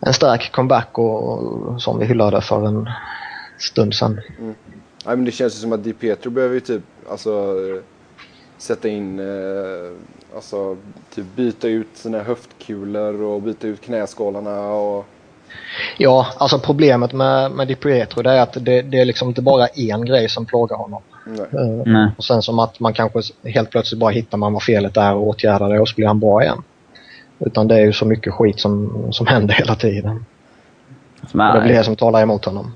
[0.00, 2.88] en stark comeback och, och som vi hyllade för en
[3.58, 4.20] stund sedan.
[4.38, 4.54] Mm.
[5.06, 7.54] Nej men det känns ju som att Di Pietro behöver ju typ alltså
[8.58, 9.92] sätta in eh,
[10.34, 10.76] alltså
[11.14, 15.06] typ byta ut sina höftkulor och byta ut knäskålarna och
[15.98, 19.42] Ja, alltså problemet med, med Di Pietro det är att det, det är liksom inte
[19.42, 21.02] bara en grej som plågar honom.
[21.24, 21.40] nej.
[21.52, 22.08] Eh, Nej.
[22.16, 25.26] Och sen som att man kanske helt plötsligt bara hittar man vad felet är och
[25.26, 26.62] åtgärdar det och så blir han bra igen.
[27.38, 30.24] Utan det är ju så mycket skit som, som händer hela tiden.
[31.30, 32.72] Som Och det blir är, det som talar emot honom.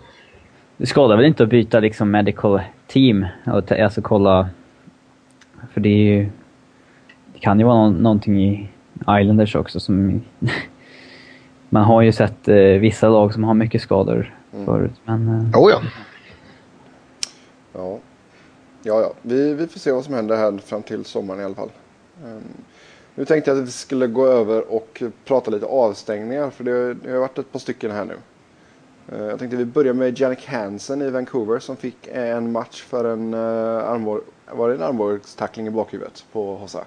[0.77, 4.49] det skadar väl inte att byta liksom medical team och ta- alltså kolla...
[5.73, 6.31] För det är ju...
[7.35, 8.69] Det kan ju vara någon, någonting i
[9.01, 10.21] Islanders också som...
[11.71, 15.29] man har ju sett eh, vissa lag som har mycket skador förut, men...
[15.29, 15.81] Eh, Oh ja.
[17.73, 17.99] Ja.
[18.83, 19.13] Ja, ja.
[19.23, 21.71] Vi, vi får se vad som händer här fram till sommaren i alla fall.
[22.25, 22.43] Ehm,
[23.15, 27.11] nu tänkte jag att vi skulle gå över och prata lite avstängningar för det, det
[27.13, 28.17] har varit ett par stycken här nu.
[29.13, 33.05] Eh, jag tänkte vi börjar med Jannik Hansen i Vancouver som fick en match för
[33.05, 34.21] en uh, armbåg,
[34.53, 36.85] var det en armbågstackling i bakhuvudet på Hossa.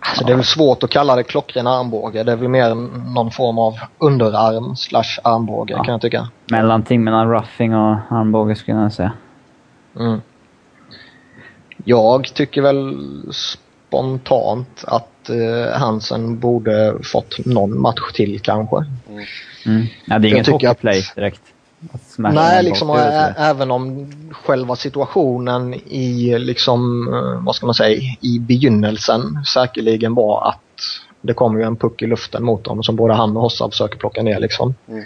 [0.00, 2.22] Alltså det är väl svårt att kalla det klockren armbåge.
[2.22, 2.74] Det är väl mer
[3.14, 5.84] någon form av underarm slash armbåge Ja.
[5.84, 6.28] kan jag tycka.
[6.50, 9.12] Mellanting mellan roughing och armbåge skulle jag säga.
[9.98, 10.20] Mm.
[11.84, 12.96] Jag tycker väl
[13.32, 18.76] spontant att eh, Hansen borde fått någon match till kanske.
[18.76, 19.86] Mm.
[20.06, 21.42] Ja, det är Jag inget tycker hockeyplay att- direkt.
[22.16, 22.90] Nej, liksom
[23.36, 30.48] även om själva situationen i liksom, eh, vad ska man säga, i begynnelsen säkerligen var
[30.48, 30.60] att
[31.20, 33.98] det kommer ju en puck i luften mot dem som både han och Hossa försöker
[33.98, 34.74] plocka ner liksom.
[34.88, 35.04] Mm.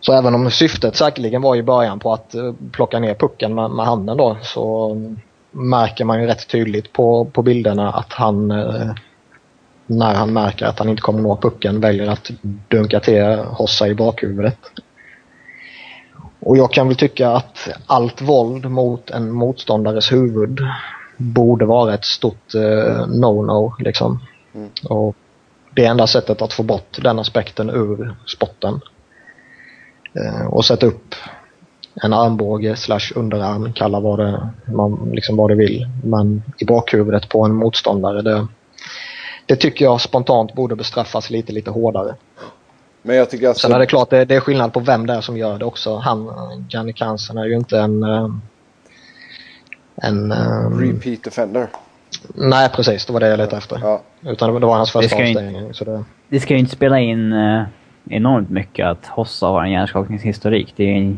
[0.00, 3.70] Så även om syftet säkerligen var i början på att eh, plocka ner pucken med,
[3.70, 4.96] med handen då så
[5.50, 8.90] märker man ju rätt tydligt på, på bilderna att han eh,
[9.86, 12.30] när han märker att han inte kommer nå pucken väljer att
[12.68, 14.58] dunka till Hossa i bakhuvudet.
[16.44, 20.60] Och jag kan väl tycka att allt våld mot en motståndares huvud
[21.16, 24.20] borde vara ett stort eh, no-no liksom.
[24.54, 24.70] Mm.
[24.84, 25.16] Och
[25.74, 28.80] det enda sättet att få bort den aspekten ur spotten
[30.14, 31.14] eh, och sätta upp
[32.02, 35.88] en armbåge slash underarm, kalla vad det, man, liksom vad det vill.
[36.04, 38.46] Men i bakhuvudet på en motståndare, det,
[39.46, 42.14] det tycker jag spontant borde bestraffas lite, lite hårdare.
[43.02, 43.66] Men jag tycker alltså...
[43.68, 45.64] Sen är det klart, det, det är skillnad på vem det är som gör det
[45.64, 45.96] också.
[45.96, 46.28] Han,
[46.68, 48.02] Jannik Hansen är ju inte en...
[48.02, 48.28] eh,
[49.96, 50.32] En...
[50.32, 51.68] eh, Repeat offender.
[52.34, 53.78] nej precis, det var det jag letade efter.
[53.82, 54.02] Ja.
[54.20, 55.72] Utan det var hans första avstängning.
[55.84, 57.62] Det, Det ska ju inte spela in eh,
[58.10, 60.72] enormt mycket att Hossa har en hjärnskakningshistorik.
[60.76, 61.00] Det är.
[61.00, 61.16] Nej,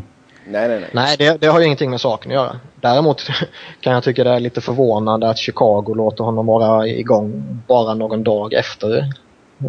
[0.48, 0.88] nej, nej.
[0.92, 2.56] nej, det, det har ju ingenting med saken att göra.
[2.80, 3.22] Däremot
[3.80, 8.24] kan jag tycka det är lite förvånande att Chicago låter honom vara igång bara någon
[8.24, 9.10] dag efter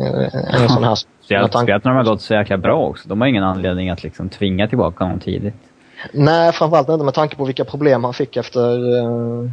[0.01, 0.95] eh, en sån här...
[0.95, 3.09] Speciellt, speciellt när de har gått så jäkla bra också.
[3.09, 5.55] De har ingen anledning att liksom tvinga tillbaka honom tidigt.
[6.11, 9.51] Nej, framförallt inte med tanke på vilka problem han fick efter uh,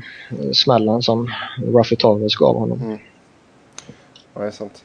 [0.53, 1.31] smällen som
[1.75, 2.99] Ruffy Torres gav honom.
[4.35, 4.85] Ja, det är sant.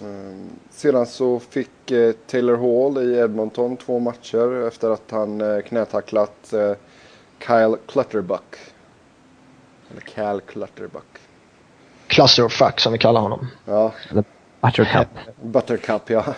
[0.00, 5.60] Ehm, sedan så fick eh, Taylor Hall i Edmonton två matcher efter att han eh,
[5.60, 6.72] knätacklat eh,
[7.46, 8.56] Kyle Clutterbuck.
[9.90, 11.18] Eller Cal Clutterbuck.
[12.06, 13.46] Clusterfuck som vi kallar honom.
[13.64, 13.92] Ja,
[14.64, 15.08] Buttercup.
[15.42, 16.24] Buttercup ja.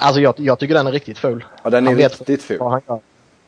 [0.00, 1.44] Alltså jag, jag tycker den är riktigt ful.
[1.64, 2.58] ja den är Han riktigt ful.
[2.60, 3.00] Han gör.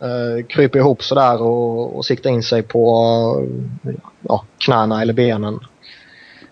[0.03, 3.47] Uh, kryper ihop sådär och, och siktar in sig på
[3.85, 3.91] eh,
[4.21, 5.55] ja, knäna eller benen.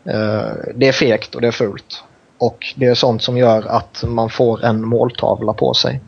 [0.04, 2.04] Eh, det är fegt och det är fult.
[2.38, 6.00] Och det är sånt som gör att man får en måltavla på sig.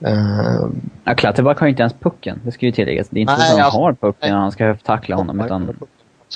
[0.00, 0.66] Eh,
[1.04, 2.40] Ja, Clutterbuck har ju inte ens pucken.
[2.44, 3.08] Det ska ju tilläggas.
[3.08, 5.40] Det är inte Nej, så att han alltså- har pucken när han ska höfttackla honom.
[5.40, 5.76] Utan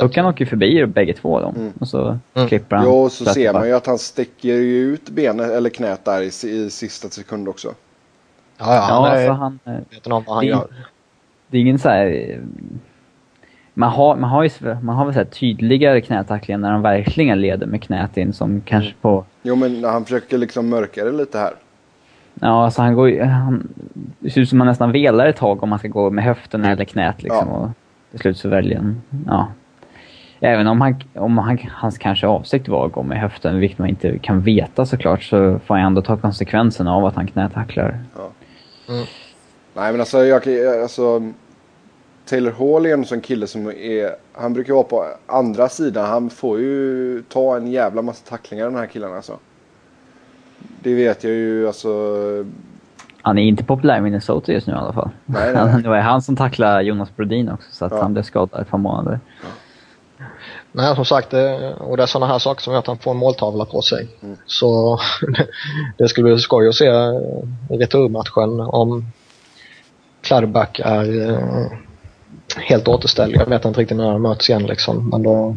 [0.00, 1.48] pucken åker ju förbi bägge två då.
[1.48, 1.72] Mm.
[1.80, 2.48] Och så Mm.
[2.48, 2.84] klipper han.
[2.84, 6.26] Jo, så ser man ju att han sticker ju ut benet eller knät där i,
[6.50, 7.68] i sista sekund också.
[8.58, 9.58] Ja, ja, han Ja, är han...
[9.64, 10.66] eh, medveten om vad han det- gör.
[11.48, 12.06] Det är ingen så här...
[12.06, 12.38] eh,
[13.74, 16.82] Man har, man har ju så- man har väl så här tydligare knätacklingar när han
[16.82, 18.98] verkligen leder med knät in som kanske Mm.
[19.00, 19.24] på...
[19.42, 21.52] Jo, men han försöker liksom mörka det lite här.
[22.40, 23.22] Ja, alltså han går ju...
[23.22, 23.68] Han,
[24.18, 26.64] det ser ut som man nästan velar ett tag om man ska gå med höften
[26.64, 27.48] eller knät liksom.
[27.48, 27.54] Ja.
[27.56, 27.70] Och
[28.10, 29.02] till slut så väljer han...
[29.26, 29.48] Ja.
[30.44, 33.88] Även om, han, om han, hans kanske avsikt var att gå med höften, vilket man
[33.88, 37.98] inte kan veta såklart, så får han ändå ta konsekvenserna av att han knätacklar.
[39.74, 40.48] Nej, men alltså, jag,
[40.82, 41.32] alltså
[42.26, 46.06] Taylor Hall är en sån kille som är, han brukar vara på andra sidan.
[46.06, 49.38] Han får ju ta en jävla massa tacklingar den här killen alltså.
[50.82, 51.88] Det vet jag ju alltså.
[53.22, 55.10] Han är inte populär i Minnesota just nu i alla fall.
[55.26, 55.74] Nej, nej.
[55.82, 58.02] Det var han som tacklade Jonas Brodin också, så att Ja.
[58.02, 59.20] han blev skadad ett par månader.
[60.76, 63.10] Nej, som sagt, det, och det är sådana här saker som gör att han får
[63.10, 64.08] en måltavla på sig.
[64.22, 64.36] Mm.
[64.46, 64.98] Så
[65.98, 66.90] det skulle bli skoj att se
[67.68, 69.04] returmatchen om
[70.20, 71.66] Clutterbuck är eh,
[72.56, 73.34] helt återställd.
[73.36, 75.08] Jag vet inte riktigt när de möts igen liksom.
[75.08, 75.56] Men då,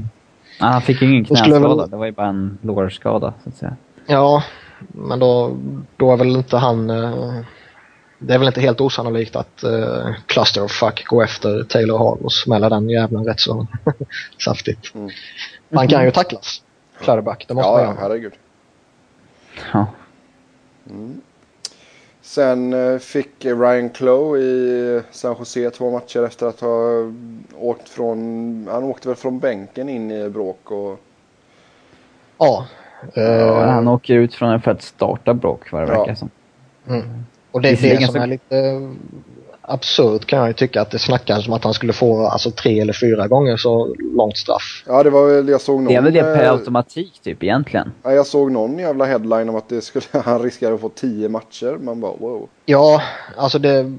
[0.61, 3.55] Nej, han fick ju ingen knäskada, väl- det var ju bara en lårskada så att
[3.55, 3.75] säga.
[4.07, 4.43] ja,
[4.79, 5.57] men då,
[5.97, 6.89] då är väl inte han...
[8.19, 12.17] Det är väl inte helt osannolikt att eh, Cluster of Fuck går efter Taylor Hall
[12.23, 13.67] och smäller den jävlen rätt så
[14.45, 14.95] saftigt.
[14.95, 15.09] Mm.
[15.73, 16.61] Han kan ju tacklas,
[16.97, 17.45] Clutterbuck.
[17.47, 17.97] Det måste man Ja, ja, göra.
[18.01, 18.33] herregud.
[19.73, 19.87] Ja.
[22.21, 27.11] Sen eh, fick Ryan Clough i San Jose två matcher efter att ha
[27.55, 30.99] åkt från, han åkte väl från bänken in i bråk och
[32.37, 32.67] Ja.
[33.13, 35.99] Ja, Eh, han åker ut från det för att starta bråk vad det Ja.
[35.99, 36.29] verkar som.
[36.87, 37.25] Mm.
[37.51, 38.89] Och det är Visserligen det som så- är lite
[39.61, 42.79] absurt kan jag ju tycka att det snackas om att han skulle få alltså tre
[42.79, 44.83] eller fyra gånger så långt straff.
[44.87, 45.87] Ja, det var väl, jag såg någon.
[45.87, 47.91] Det är väl det per eh, automatik typ egentligen.
[48.03, 51.29] Ja, jag såg någon jävla headline om att det skulle, han riskerade att få tio
[51.29, 51.77] matcher.
[51.81, 52.47] Man bara wow.
[52.65, 53.01] Ja,
[53.37, 53.93] alltså det...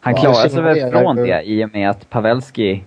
[0.00, 2.84] Han Ja, klarar det sig väl från ju- det i och med att Pavelski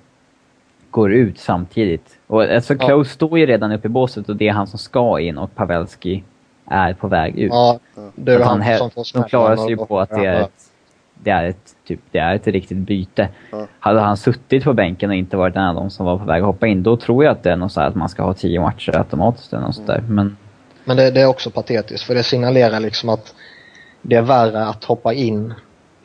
[0.91, 2.17] går ut samtidigt.
[2.27, 2.85] Och alltså Ja.
[2.87, 5.55] Klose står ju redan uppe i båset och det är han som ska in och
[5.55, 6.23] Pavelski
[6.65, 7.51] är på väg ut.
[7.51, 7.79] Ja,
[8.15, 10.71] det är han, he- som får de klarar sig ju på att det är ett,
[11.13, 13.29] det är ett, typ, det är ett riktigt byte.
[13.51, 13.67] Ja.
[13.79, 16.41] Hade han suttit på bänken och inte varit en av dem som var på väg
[16.41, 18.23] att hoppa in, då tror jag att det är något så här att man ska
[18.23, 20.03] ha tio matcher automatiskt eller något sånt där.
[20.07, 20.37] Men
[20.83, 23.35] Men det, det är också patetiskt för det signalerar liksom att
[24.01, 25.53] det är värre att hoppa in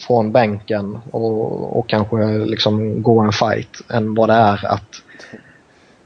[0.07, 5.03] från bänken och, och kanske liksom gå en fight än vad det är att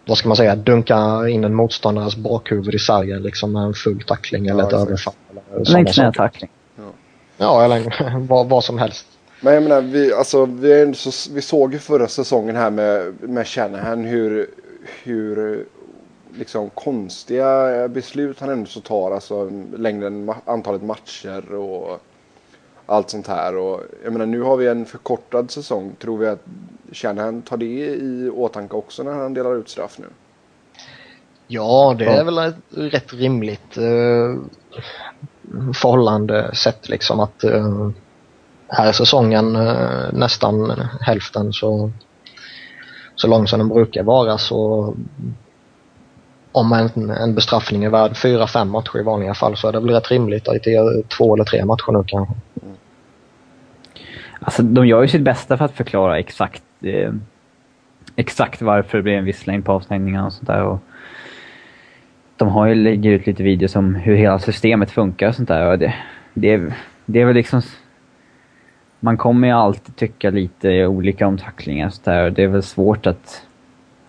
[0.06, 4.02] vad ska man säga, dunka in en motståndares bakhuvud i sargen liksom med en full
[4.06, 5.14] tackling eller Ja, ett överfall.
[5.30, 6.18] Eller sådana längs ner saker.
[6.18, 6.50] tackling.
[7.36, 9.06] Ja, eller vad, vad som helst.
[9.40, 13.46] Men jag menar, vi, alltså, vi, så, vi såg ju förra säsongen här med, med
[13.46, 14.46] Shanahan hur,
[15.02, 15.64] hur
[16.36, 19.10] liksom konstiga beslut han ändå så tar.
[19.10, 22.00] Alltså längden, antalet matcher och
[22.86, 23.56] allt sånt här.
[23.56, 25.92] Och jag menar, nu har vi en förkortad säsong.
[25.98, 26.44] Tror vi att
[26.92, 27.64] Shanahan tar det
[27.94, 30.06] i åtanke också när han delar ut straff nu?
[31.46, 32.10] Ja, det Ja.
[32.10, 34.36] är väl ett rätt rimligt eh,
[35.74, 37.90] förhållande sätt liksom att eh,
[38.68, 40.70] är säsongen eh, nästan
[41.00, 41.90] hälften så,
[43.14, 44.94] så lång som den brukar vara så
[46.52, 49.80] om en, en bestraffning är värd fyra, fem matcher i vanliga fall så är det
[49.80, 52.34] väl rätt rimligt att det är två eller tre matcher nu kanske.
[54.40, 57.12] Alltså, de gör ju sitt bästa för att förklara exakt, eh,
[58.16, 60.62] exakt varför det blir en viss längd på avstängningarna och sånt där.
[60.62, 60.78] Och
[62.36, 65.70] de har ju lägger ut lite videos om hur hela systemet funkar och sånt där.
[65.70, 65.94] Och det,
[66.34, 66.74] det, är,
[67.06, 67.62] det är väl liksom...
[69.00, 72.24] Man kommer ju alltid tycka lite olika om tacklingar och sånt där.
[72.24, 73.42] och Det är väl svårt att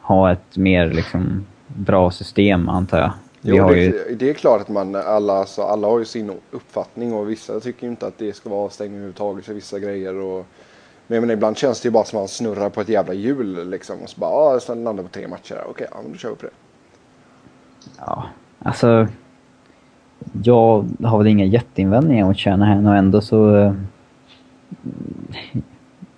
[0.01, 3.11] ha ett mer liksom bra system antar jag.
[3.41, 7.13] Jo, det, ju, det är klart att man, alla, alltså, alla har ju sin uppfattning
[7.13, 10.15] och vissa tycker ju inte att det ska vara avstängning överhuvudtaget för vissa grejer.
[10.15, 10.45] Och,
[11.08, 13.14] men jag menar, ibland känns det ju bara som att man snurrar på ett jävla
[13.14, 14.01] hjul liksom.
[14.01, 15.64] Och så bara, ja, så landar på tre matcher.
[15.70, 16.51] Okej, ja, men då kör vi på det.
[17.97, 18.26] ja,
[18.60, 19.08] alltså...
[20.43, 23.56] Jag har väl inga jätteinvändningar mot Shanahan och ändå så...
[23.56, 23.74] eh,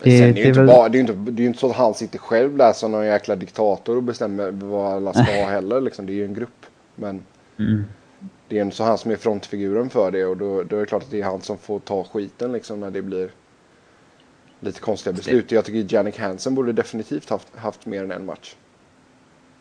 [0.04, 1.44] Det, Sen är det ju är inte väl- bara, det är ju inte, det är
[1.44, 4.94] ju inte så att han sitter själv där som någon jäkla diktator och bestämmer vad
[4.94, 5.82] alla ska ha heller.
[5.82, 6.06] Liksom.
[6.06, 6.66] Det är ju en grupp.
[6.96, 7.22] Men
[7.60, 7.84] Mm.
[8.48, 10.86] det är en så han som är frontfiguren för det och då, då är det
[10.86, 13.30] klart att det är han som får ta skiten liksom när det blir
[14.66, 15.52] lite konstiga beslut.
[15.52, 18.56] Jag tycker Jannik Hansen borde definitivt haft, haft mer än en match.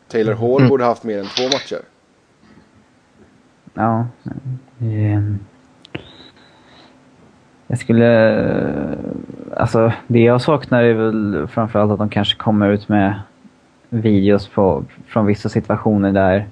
[0.09, 0.69] Taylor Hall Mm.
[0.69, 1.79] borde haft mer än två matcher.
[3.75, 4.07] Ja.
[4.81, 5.39] ehm.
[7.67, 8.99] Jag skulle...
[9.57, 13.21] Alltså, det jag saknar är väl framförallt att de kanske kommer ut med
[13.89, 16.47] videos på, från vissa situationer där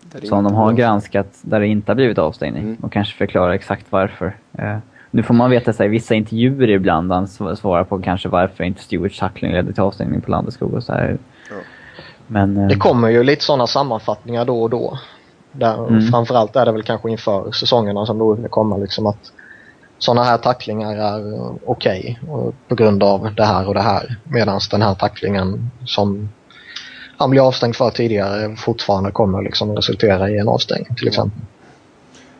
[0.00, 2.76] Där som de har granskat där det inte har blivit avstängning Mm.
[2.82, 4.36] och kanske förklara exakt varför.
[5.10, 8.82] Nu får man veta i vissa intervjuer ibland han sv- svarar på kanske varför inte
[8.82, 11.18] Stewarts tackling ledde till avstängning på Landeskog och så här.
[11.50, 11.56] Ja.
[12.26, 12.56] Men...
[12.56, 14.98] eh, Det kommer ju lite sådana sammanfattningar då och då.
[15.52, 16.02] Där, Mm.
[16.02, 19.32] Framförallt är det väl kanske inför säsongerna som då det kommer liksom att
[19.98, 24.16] sådana här tacklingar är okej och på grund av det här och det här.
[24.24, 26.28] Medan den här tacklingen som
[27.16, 31.40] han blev avstängd för tidigare fortfarande kommer liksom resultera i en avstängning till exempel.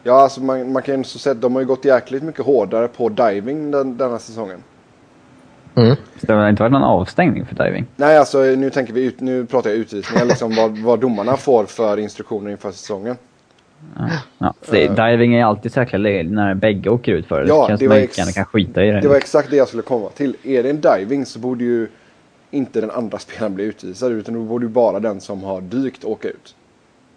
[0.09, 2.45] Ja, alltså man, man kan ju så säga att de har ju gått jäkligt mycket
[2.45, 4.63] hårdare på diving den, denna säsongen.
[5.75, 5.97] Mm.
[6.21, 7.87] så det har inte varit någon avstängning för diving.
[7.97, 11.65] Nej, alltså nu tänker vi ut, nu pratar jag utvisningar liksom vad, vad domarna får
[11.65, 13.17] för instruktioner inför säsongen.
[14.39, 17.49] Ja, så det, diving är alltid så jäkla när bägge åker ut för det.
[17.49, 19.01] Ja, det känns det som var man ex- kan skita i det.
[19.01, 20.37] Det var exakt det jag skulle komma till.
[20.43, 21.89] Är det en diving så borde ju
[22.51, 26.05] inte den andra spelaren bli utvisad utan då borde ju bara den som har dykt
[26.05, 26.55] åka ut.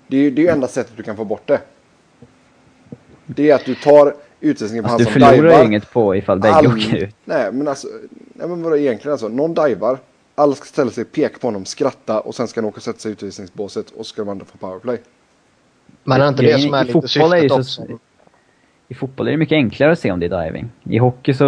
[0.07, 1.59] Det är ju det är ju enda sättet du kan få bort det.
[3.36, 5.65] Det är att du tar utvisningen på alltså, han du som förlorar ju divar.
[5.65, 7.15] inget på ifall bägge All- åker ut.
[7.25, 7.88] Nej men alltså,
[8.34, 9.27] nej men vadå egentligen alltså.
[9.27, 9.97] Någon divar,
[10.36, 12.99] alla ska ställa sig, peka på honom, skratta och sen ska han åka och sätta
[12.99, 14.97] sig i utvisningsbåset och så ska de andra få powerplay.
[16.03, 17.97] Men är inte det som är i lite fotboll är syftet så- också?
[18.88, 20.69] I fotboll är det mycket enklare att se om det är diving.
[20.84, 21.45] I hockey så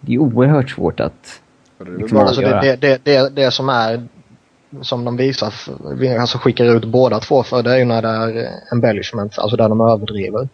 [0.00, 1.40] det är oerhört svårt att...
[1.98, 4.08] Liksom Alltså det, det, det, det, som är
[4.82, 5.54] som de visar,
[6.20, 9.68] alltså skickar ut båda två för det är ju när det är embellishment, alltså där
[9.68, 10.48] de överdriver.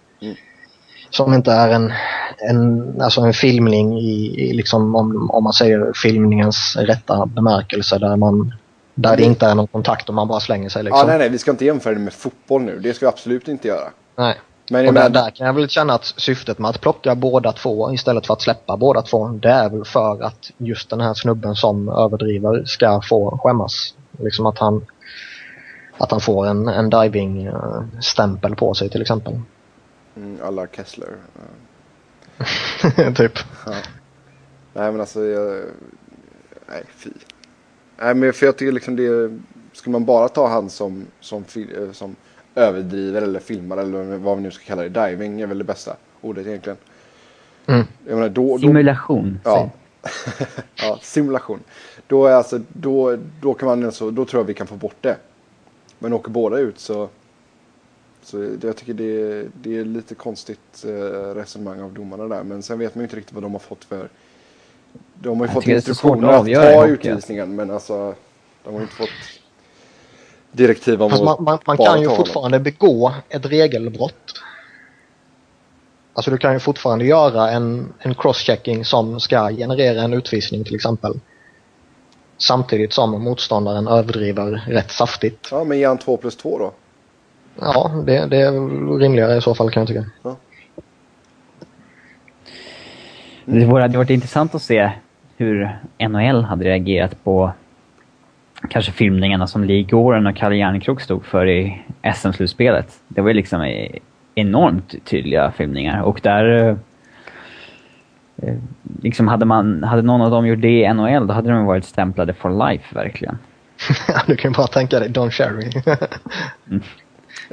[1.11, 1.93] Som inte är en,
[2.39, 8.17] en, alltså en filmning i, i liksom om, om man säger filmningens rätta bemärkelse där
[8.17, 8.55] man
[8.95, 11.01] där det inte är någon kontakt och man bara slänger sig liksom.
[11.01, 12.79] ja, nej nej vi ska inte jämföra det med fotboll nu.
[12.79, 13.91] Det ska vi absolut inte göra.
[14.17, 14.37] Nej.
[14.71, 17.93] Men Och där, där kan jag väl känna att syftet med att plocka båda två
[17.93, 21.55] istället för att släppa båda två, det är väl för att just den här snubben
[21.55, 23.95] som överdriver ska få skämmas.
[24.19, 24.87] Liksom att han
[25.99, 29.41] att han får en, en diving-stämpel på sig till exempel.
[30.23, 31.09] Mm, alla Kessler.
[32.97, 33.15] Ja.
[33.15, 33.39] typ.
[34.73, 35.63] Nej men alltså, jag,
[36.69, 37.11] nej fy.
[37.99, 39.39] Nej, men för jag tycker liksom det...
[39.73, 42.17] Skulle man bara ta han som, som, fil- eh, som
[42.55, 45.09] överdriver eller filmar eller vad vi nu ska kalla det.
[45.09, 46.77] Diving är väl det bästa ordet egentligen.
[47.67, 47.87] Mm.
[48.07, 49.41] Jag menar, då, då, Simulation.
[49.45, 49.71] Ja.
[50.75, 51.61] ja, simulation.
[52.07, 54.97] Då, är alltså, då, då, kan man alltså, då tror jag vi kan få bort
[55.01, 55.17] det.
[55.99, 57.09] Men åker båda ut så...
[58.23, 60.91] Så det, jag tycker det, är- det är lite konstigt eh,
[61.35, 62.43] resonemang av domarna där.
[62.43, 64.09] Men sen vet man ju inte riktigt vad de har fått för...
[65.15, 67.55] De har ju Jag fått instruktioner att att ta utvisningen.
[67.57, 68.15] Men alltså,
[68.65, 69.09] de har ju inte fått
[70.53, 72.27] direktiv om Fast man, man, man bara kan ju ta honom.
[72.27, 74.43] fortfarande begå ett regelbrott.
[76.13, 80.75] Alltså du kan ju fortfarande göra en, en crosschecking som ska generera en utvisning till
[80.75, 81.21] exempel.
[82.39, 85.49] Samtidigt som motståndaren överdriver rätt saftigt.
[85.51, 86.73] Ja, men ge han två plus två då.
[87.61, 90.05] Ja, det, det är väl rimligare i så fall kan jag tycka.
[93.45, 94.91] Det vore- hade varit intressant att se
[95.37, 95.79] hur
[96.09, 97.53] NHL hade reagerat på
[98.71, 101.83] kanske filmningarna som Lee Goren och Kalle Järnkrok stod för i
[102.15, 103.01] SM-slutspelet.
[103.09, 103.91] Det var ju liksom eh,
[104.35, 106.69] enormt tydliga filmningar och där...
[108.43, 108.55] eh,
[109.03, 111.85] Liksom hade, man, hade någon av dem gjort det i NHL då hade de varit
[111.85, 113.39] stämplade for life verkligen.
[114.27, 115.71] du kan ju bara tänka dig Don Cherry.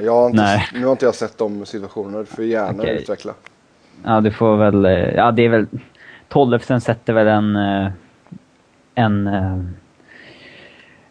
[0.02, 0.64] Jag har inte, Nej.
[0.74, 2.18] nu har inte jag sett de situationerna.
[2.18, 2.96] Du får gärna Okej.
[3.02, 3.32] utveckla.
[4.04, 4.84] Ja, du får väl...
[4.84, 5.66] eh, Ja, det är väl...
[6.28, 7.56] Tollefsen sätter väl en...
[7.56, 7.88] eh,
[8.94, 9.26] En...
[9.26, 9.58] eh,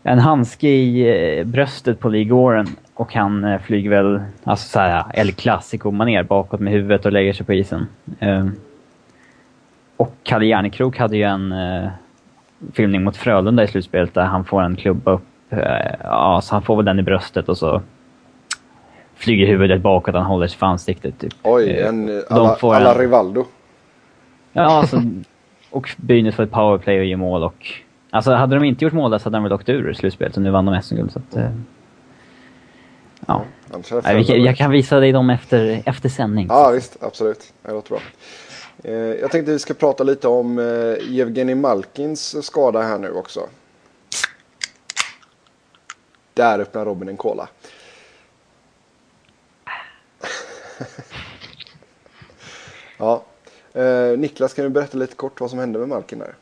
[0.04, 5.92] En handske i bröstet på Lee Goren och han flyger väl, alltså såhär, El Clasico
[5.92, 7.88] maner bakåt med huvudet och lägger sig på isen.
[8.20, 8.48] Eh,
[9.98, 11.54] Och Kalle Järnekrok hade ju en
[12.74, 15.24] filmning mot Frölunda i slutspelet där han får en klubba upp.
[16.04, 17.82] Ja, så han får väl den i bröstet och så
[19.18, 21.20] flyger huvudet bakåt, han håller sig för ansiktet.
[21.20, 21.34] Typ.
[21.44, 23.46] Oj, Eh, en alla, får alla en- Rivaldo.
[24.54, 25.02] Ja, alltså,
[25.70, 27.68] och Brynäs får ett powerplay och gör mål och...
[28.10, 30.40] Alltså hade de inte gjort mål där så hade de väl åkt ur slutspelet så
[30.42, 31.36] nu vann de SM-guld så att...
[31.36, 31.50] eh,
[33.28, 33.44] Ja.
[33.84, 36.48] Frölunda- jag kan visa dig dem efter, efter sändning.
[36.50, 36.98] Ja, visst.
[37.04, 37.54] Absolut.
[37.64, 38.00] Det låter bra.
[38.84, 43.40] Eh, jag tänkte vi ska prata lite om eh, Evgeni Malkins skada här nu också.
[46.34, 47.48] Där öppnar Robin en cola.
[52.98, 53.24] ja.
[53.74, 56.36] Eh, Niklas, kan du berätta lite kort vad som hände med Malkin där?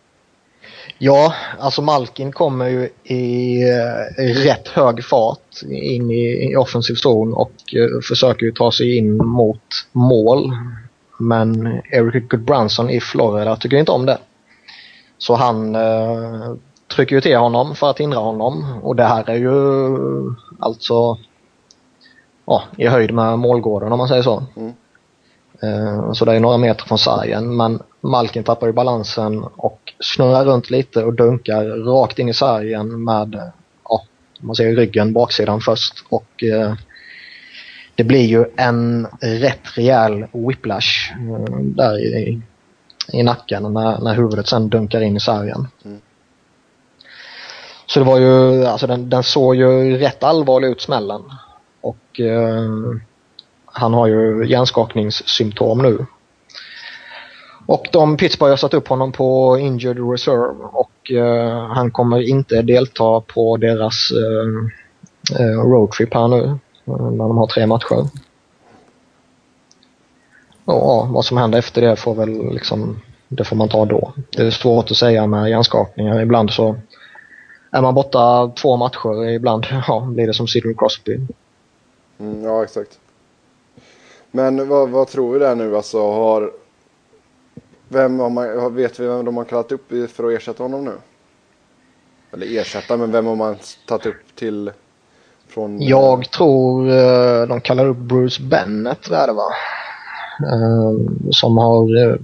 [0.97, 7.33] Ja, alltså Malkin kommer ju i eh, rätt hög fart in i, i offensiv zon
[7.33, 10.51] och eh, försöker ju ta sig in mot mål.
[11.19, 14.17] Men Eric Goodbranson i Florida tycker inte om det.
[15.17, 16.55] Så han eh,
[16.95, 19.55] trycker ju till honom för att hindra honom och det här är ju
[20.59, 21.17] alltså
[22.45, 24.43] ja, i höjd med målgården om man säger så.
[24.55, 24.73] Mm.
[25.61, 30.45] Eh, Så det är några meter från sargen men Malkin tappar ju balansen och snurrar
[30.45, 33.51] runt lite och dunkar rakt in i sargen med,
[33.89, 34.01] ja,
[34.39, 36.73] man ser ryggen, baksidan först och eh,
[37.95, 42.41] det blir ju en rätt rejäl whiplash eh, där i,
[43.13, 45.67] i nacken när, när huvudet sen dunkar in i sargen.
[45.85, 46.01] Mm.
[47.87, 51.21] Så det var ju, alltså den, den såg ju rätt allvarlig ut smällen.
[51.85, 52.63] Och eh,
[53.65, 56.05] han har ju hjärnskakningssymptom nu.
[57.65, 62.61] Och de Pittsburgh har satt upp honom på injured reserve och eh, han kommer inte
[62.61, 66.43] delta på deras eh, eh roadtrip här nu
[66.85, 68.09] eh, när de har tre matcher.
[70.65, 74.13] Ja, vad som händer efter det får väl liksom, det får man ta då.
[74.29, 76.21] Det är svårt att säga med hjärnskakningar.
[76.21, 76.75] Ibland så
[77.71, 81.19] är man borta två matcher, ibland ja, blir det som Sidney Crosby.
[82.19, 82.99] Mm, ja, exakt.
[84.31, 85.75] Men vad, vad tror vi där nu?
[85.75, 86.51] Alltså, har,
[87.87, 90.93] vem har man, vet vi vem de har kallat upp för att ersätta honom nu?
[92.33, 93.55] Eller ersätta, men vem har man
[93.87, 94.71] tagit upp till
[95.47, 95.81] från...
[95.81, 99.51] Jag tror eh, de kallar upp Bruce Bennett, tror jag det var.
[100.39, 100.99] Eh,
[101.31, 102.15] som har, eh,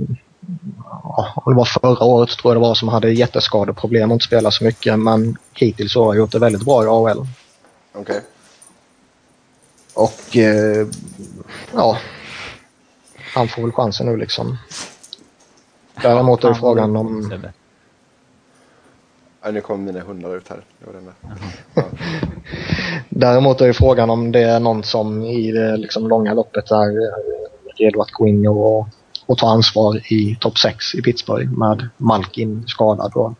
[1.03, 4.53] ja, det var förra året tror jag det var, som hade jätteskadeproblem och inte spelat
[4.53, 4.99] så mycket.
[4.99, 7.25] Men hittills har han gjort det väldigt bra i AHL.
[7.93, 8.21] Okej.
[9.93, 10.87] Och eh,
[11.73, 11.97] ja,
[13.33, 14.57] han får väl chansen nu liksom.
[16.01, 17.33] Däremot är frågan om...
[19.43, 20.61] Nej, nu kommer mina hundar ut här.
[20.79, 21.13] Det var den där.
[21.75, 21.83] Ja.
[23.09, 26.89] Däremot är ju frågan om det är någon som i det liksom långa loppet är
[26.89, 27.13] eh,
[27.77, 28.87] redo att gå in och,
[29.25, 33.11] och ta ansvar i topp 6 i Pittsburgh med Malkin skadad.
[33.13, 33.35] Då.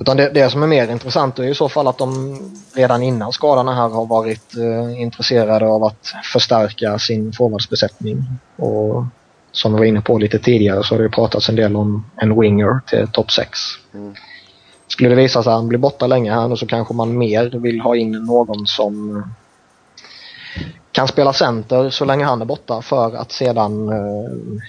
[0.00, 2.38] Utan det, det som är mer intressant är i så fall att de
[2.76, 8.24] redan innan skadan här har varit eh, intresserade av att förstärka sin forwardsbesättning.
[8.56, 9.04] Och
[9.52, 12.40] som vi var inne på lite tidigare så har det pratats en del om en
[12.40, 13.58] winger till topp 6.
[13.94, 14.14] Mm.
[14.88, 17.50] skulle det visa sig att han blir borta länge här nu så kanske man mer
[17.58, 19.24] vill ha in någon som
[20.92, 24.60] kan spela center så länge han är borta för att sedan eh,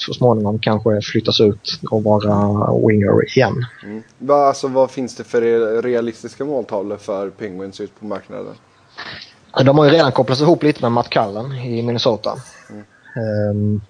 [0.00, 3.66] så småningom kanske flyttas ut och vara winger igen.
[3.82, 4.02] Mm.
[4.30, 8.54] Alltså, vad finns det för re- realistiska måltavlor för Penguins ut på marknaden?
[9.64, 12.36] De har ju redan kopplats ihop lite med Matt Cullen i Minnesota.
[13.16, 13.80] Ehm,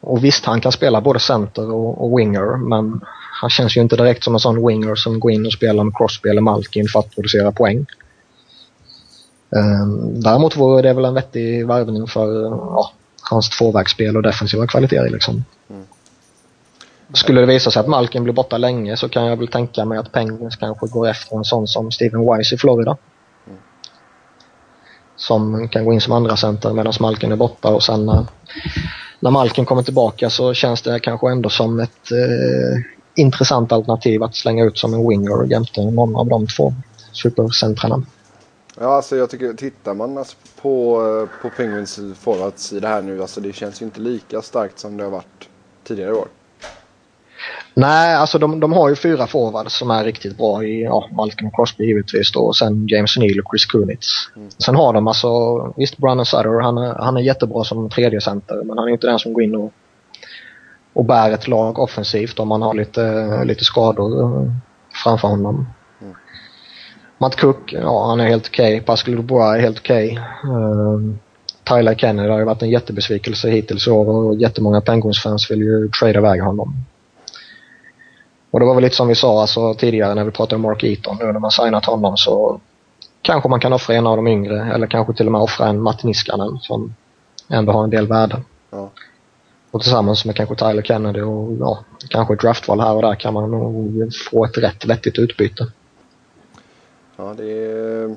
[0.00, 3.00] och visst, han kan spela både center och, och winger men
[3.40, 5.96] han känns ju inte direkt som en sån winger som går in och spelar med
[5.96, 7.86] Crosby eller Malkin för att producera poäng.
[9.56, 12.92] Ehm, däremot vore det väl en vettig värvning för ja,
[13.30, 15.44] hans tvåvägsspel och defensiva kvaliteter liksom.
[17.12, 19.98] Skulle det visa sig att Malkin blir borta länge så kan jag väl tänka mig
[19.98, 22.96] att Penguins kanske går efter en sån som Steven Wise i Florida.
[25.16, 28.26] Som kan gå in som andra center medan Malkin är borta och sen när,
[29.20, 32.82] när Malkin kommer tillbaka så känns det kanske ändå som ett eh,
[33.14, 36.74] intressant alternativ att slänga ut som en winger jämte någon av de två
[37.12, 38.02] supercentrarna.
[38.80, 43.40] Ja, alltså jag tycker, tittar man alltså på, eh, på Penguins forwardssida här nu, alltså
[43.40, 45.48] det känns ju inte lika starkt som det har varit
[45.84, 46.28] tidigare år.
[47.74, 51.50] Nej, alltså de, de har ju fyra forwards som är riktigt bra i ja, Malcolm
[51.50, 54.06] Crosby givetvis då och sen James Neal och Chris Kunitz.
[54.36, 54.50] Mm.
[54.50, 55.28] Sen har de alltså,
[55.76, 59.18] visst Brandon Sutter, han han är jättebra som tredje center men han är inte den
[59.18, 59.72] som går in och,
[60.92, 64.52] och bär ett lag offensivt om man har lite, lite skador eh,
[65.04, 65.66] framför honom.
[67.18, 68.74] Matt Cook, ja han är helt okej.
[68.74, 68.80] Okay.
[68.80, 70.20] Pascal Dubois är helt okej.
[70.42, 70.52] Okay.
[70.54, 71.18] Um,
[71.64, 75.88] Tyler Kennedy har ju varit en jättebesvikelse hittills i år och jättemånga Penguins-fans vill ju
[75.88, 76.84] trade iväg honom.
[78.50, 80.84] Och det var väl lite som vi sa alltså, tidigare när vi pratade om Mark
[80.84, 81.16] Eaton.
[81.20, 82.60] Nu när man signat honom så
[83.22, 85.82] kanske man kan offra en av de yngre eller kanske till och med offra en
[85.82, 86.94] Matt Niskanen som
[87.48, 88.42] ändå har en del värde.
[88.70, 88.90] Ja.
[89.70, 93.34] Och tillsammans med kanske Tyler Kennedy och ja, kanske ett draftval här och där kan
[93.34, 95.66] man nog få ett rätt vettigt utbyte.
[97.18, 98.16] Ja, det är...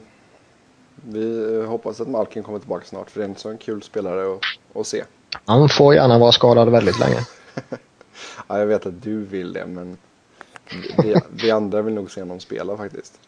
[1.06, 4.42] Vi hoppas att Malkin kommer tillbaka snart för det är en sån kul spelare att,
[4.80, 5.04] att se.
[5.46, 7.20] Han får gärna vara skadad väldigt länge.
[8.48, 9.98] Ja, jag vet att du vill det men
[11.04, 13.20] vi, vi andra vill nog se honom spela faktiskt.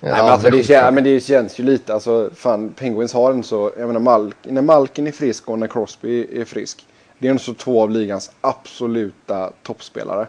[0.00, 3.12] Ja, Nej, men, alltså, det, det- kän, men det känns ju lite, alltså fan Penguins
[3.12, 6.86] har en så, jag menar Malk, när Malkin är frisk och när Crosby är frisk.
[7.18, 10.26] Det är en så två av ligans absoluta toppspelare.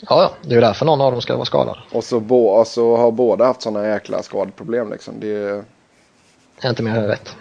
[0.00, 1.78] Ja, ja, det är ju därför någon av dem ska vara skadad.
[1.92, 5.20] Och så, bo, och så har båda haft sådana jäkla skadeproblem liksom.
[5.20, 5.64] Det,
[6.60, 7.36] Det är inte mer än rätt.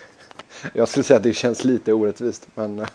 [0.72, 2.76] jag skulle säga att det känns lite orättvist men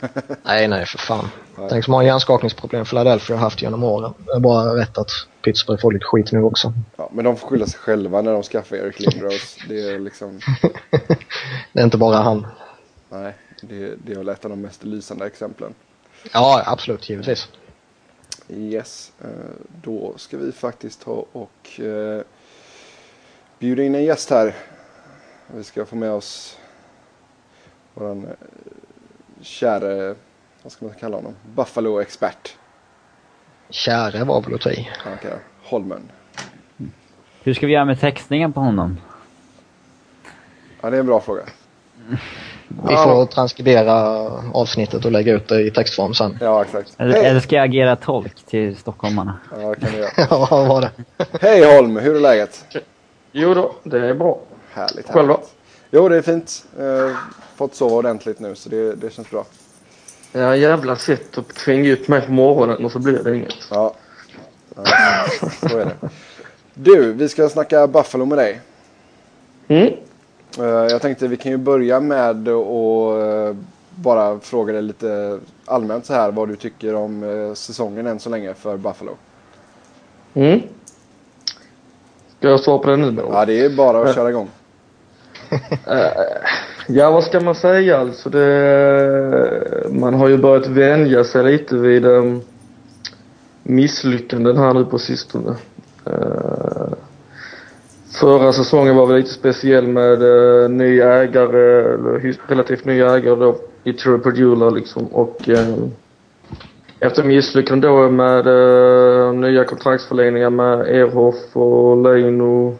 [0.43, 1.29] Nej, nej för fan.
[1.57, 1.67] Nej.
[1.69, 4.13] Tänk så många hjärnskakningsproblem Philadelphia har haft genom åren.
[4.25, 5.09] Det är bara rätt att
[5.43, 6.73] Pittsburgh får lite skit nu också.
[6.95, 9.57] ja, men de får skylla sig själva när de skaffar Eric Lindros.
[9.69, 10.39] Det är liksom,
[11.73, 12.47] Det är inte bara han.
[13.09, 15.73] nej, det, det är väl ett av de mest lysande exemplen.
[16.33, 17.47] Ja, absolut, givetvis.
[18.51, 19.29] Yes, eh,
[19.81, 22.21] då ska vi faktiskt ta och eh,
[23.59, 24.55] bjuda in en gäst här.
[25.47, 26.57] Vi ska få med oss
[27.93, 28.31] våran eh,
[29.41, 30.15] käre,
[30.63, 32.57] vad ska man kalla honom, Buffalo-expert.
[33.69, 34.89] Käre var väl att ta i.
[35.03, 36.11] Kallar Holmen.
[37.43, 38.97] Hur ska vi göra med textningen på honom?
[40.81, 41.43] Ja, det är en bra fråga.
[42.89, 43.93] Vi får transkribera
[44.53, 46.37] avsnittet och lägga ut det i textform sen.
[46.41, 46.95] Ja, exakt.
[46.97, 47.25] Eller, Hej!
[47.25, 49.39] eller ska jag agera tolk till stockholmarna?
[49.61, 50.09] Ja, kan vi göra.
[50.29, 50.91] Ja, vad var det?
[51.41, 52.65] Hej Holm, hur är läget?
[53.31, 54.39] Jo då, det är bra.
[54.73, 55.09] Härligt.
[55.09, 55.39] Själv då?
[55.91, 56.65] Jo, det är fint.
[56.79, 57.15] Eh,
[57.55, 59.45] fått sova ordentligt nu, så det, det känns bra.
[60.31, 63.55] Ja, jävla sätt att tvinga upp mig på morgonen och så blir det inget.
[63.69, 63.93] Ja,
[64.75, 65.25] ja
[65.69, 66.09] så är det.
[66.73, 68.61] Du, vi ska snacka Buffalo med dig.
[69.67, 69.93] Mm.
[70.59, 73.55] Eh, Jag tänkte vi kan ju börja med att eh,
[73.95, 78.29] bara fråga dig lite allmänt så här vad du tycker om eh, säsongen än så
[78.29, 79.11] länge för Buffalo.
[80.33, 80.61] Mm.
[82.37, 83.29] Ska jag svara på det nu då?
[83.31, 84.49] Ja, det är bara att köra igång.
[86.87, 88.29] Ja, vad ska man säga alltså?
[88.29, 92.41] Det, man har ju börjat vänja sig lite vid um,
[93.63, 95.55] misslyckanden här nu på sistone.
[96.07, 96.93] Uh,
[98.19, 103.55] förra säsongen var väl lite speciell med eh, ny ägare, eller relativt ny ägare då
[103.83, 105.75] i True Perdula liksom och eh
[106.99, 112.77] efter misslyckande då med eh, nya kontraktsförlängningar med Erhoff och Leino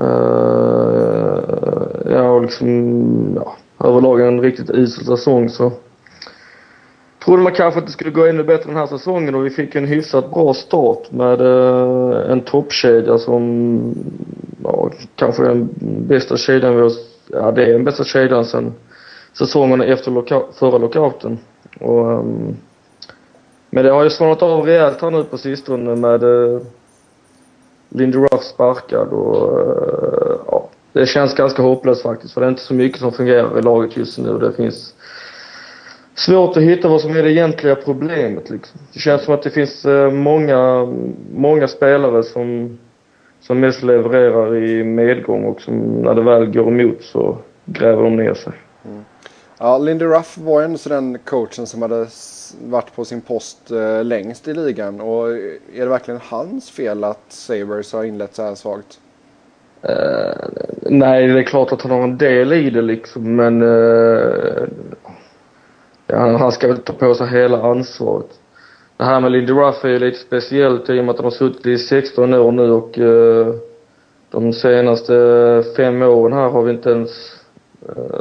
[0.00, 1.38] Eh,
[2.10, 2.68] ja, och liksom,
[3.36, 3.56] ja,
[3.88, 5.72] överlag en riktigt usel säsong så
[7.28, 9.74] trodde man kanske att det skulle gå ännu bättre den här säsongen och vi fick
[9.74, 13.94] en hyfsat bra start med eh, en toppkedja som,
[14.64, 15.68] ja, kanske den
[16.08, 16.92] bästa kedjan vi har,
[17.26, 18.72] ja det är den bästa kedjan sen
[19.32, 21.38] säsongen efter locka, förra lockouten.
[21.80, 22.56] Och, ehm,
[23.70, 26.60] men det har ju svalnat av rejält här nu på sistone med eh,
[27.88, 32.62] Lindy Ruff sparkad och eh, ja, det känns ganska hopplöst faktiskt för det är inte
[32.62, 34.38] så mycket som fungerar i laget just nu.
[34.38, 34.94] Det finns
[36.18, 38.80] svårt att hitta vad som är det egentliga problemet liksom.
[38.92, 40.88] Det känns som att det finns uh, många,
[41.34, 42.78] många spelare som,
[43.40, 48.16] som mest levererar i medgång och som när det väl går emot så gräver de
[48.16, 48.52] ner sig.
[48.84, 49.04] Mm.
[49.58, 52.06] Ja, Lindy Ruff var ju ändå den coachen som hade
[52.64, 55.00] varit på sin post eh, längst i ligan.
[55.00, 59.00] Och är det verkligen hans fel att Sabres har inlett så här svagt?
[59.84, 60.48] Uh,
[60.82, 64.68] nej, det är klart att han har en del i det liksom, men uh,
[66.08, 68.40] ja, han ska väl ta på sig hela ansvaret.
[68.96, 71.30] Det här med Lindy Ruff är ju lite speciellt i och med att han har
[71.30, 73.54] suttit i 16 år nu och uh,
[74.30, 77.10] de senaste eh, fem åren här har vi inte ens
[77.88, 78.20] eh,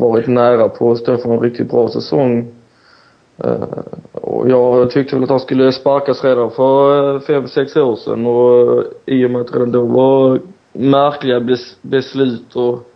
[0.00, 2.54] varit nära på att stå för en riktigt bra säsong.
[3.44, 3.78] Uh,
[4.12, 8.84] och jag tyckte väl att han skulle sparkas redan för fem, sex år sedan och
[9.06, 10.40] i och med att det redan då var
[10.72, 12.88] märkliga bes beslut och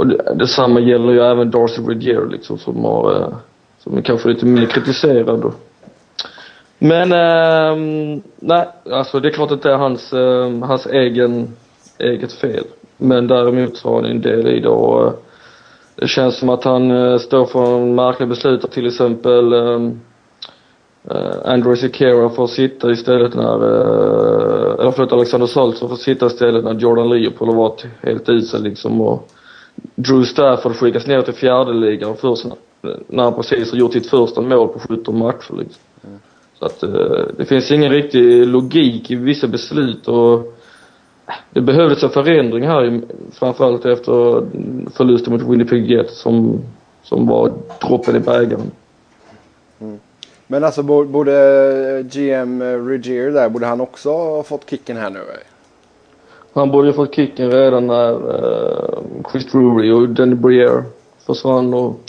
[0.00, 3.28] och detsamma gäller ju även Darcy Regier liksom som har, eh,
[3.78, 5.54] som är kanske lite mer kritiserad och
[6.82, 7.76] men eh,
[8.36, 11.56] nej, alltså det är klart att det är hans, eh, hans egen,
[11.98, 12.64] eget fel.
[12.96, 15.12] Men däremot så har han en del i det och eh,
[15.94, 20.00] det känns som att han eh, står för en märklig beslut till exempel ehm,
[21.44, 23.64] Andrew Sekera får sitta istället när,
[24.80, 29.00] eller förlåt Alexander Saltzer får sitta istället när Jordan Leopold har varit helt usel liksom
[29.00, 29.28] och
[29.94, 32.46] Drew Stafford skickas ner till fjärde ligan först
[33.06, 35.82] när han precis har gjort sitt första mål på 17 matcher liksom.
[36.04, 36.18] Mm.
[36.58, 40.54] Så att uh, det finns ingen riktig logik i vissa beslut och
[41.50, 43.00] det behövdes en förändring här
[43.32, 44.46] framförallt efter
[44.96, 46.60] förlusten mot Winnipeg Jets som,
[47.02, 48.70] som var droppen i bägaren.
[49.80, 49.98] Mm.
[50.46, 55.20] Men alltså borde GM Regier där, borde han också ha fått kicken här nu?
[56.52, 58.98] Han borde ju fått kicken redan när uh,
[59.32, 60.82] Chris Drury och Danny Briere
[61.26, 62.00] försvann och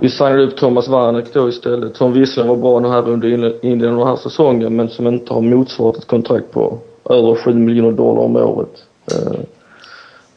[0.00, 3.88] vi signade upp Thomas Warneck då istället, som visserligen var bra den här under inledningen
[3.88, 6.78] av den här säsongen men som inte har motsvarat ett kontrakt på
[7.10, 8.84] över 7 miljoner dollar om året.
[9.12, 9.40] Uh,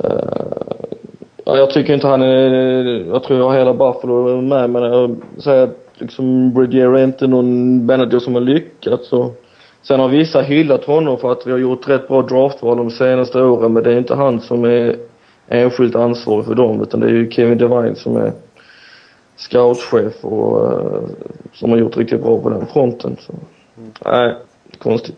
[0.03, 5.15] uh, jag tycker inte han är, jag tror jag har hela Buffalo med men jag
[5.38, 9.44] säger att liksom Brigier är inte någon manager som har lyckats och
[9.88, 13.41] sen har vissa hyllat honom för att vi har gjort rätt bra draftval de senaste
[13.41, 14.97] åren men det är inte han som är
[15.47, 18.33] enskilt ansvarig för dem utan det är ju Kevin Devine som är
[19.36, 21.01] scoutchef och uh,
[21.53, 23.33] som har gjort riktigt bra på den fronten så
[24.05, 24.36] nej,
[24.77, 25.15] konstigt.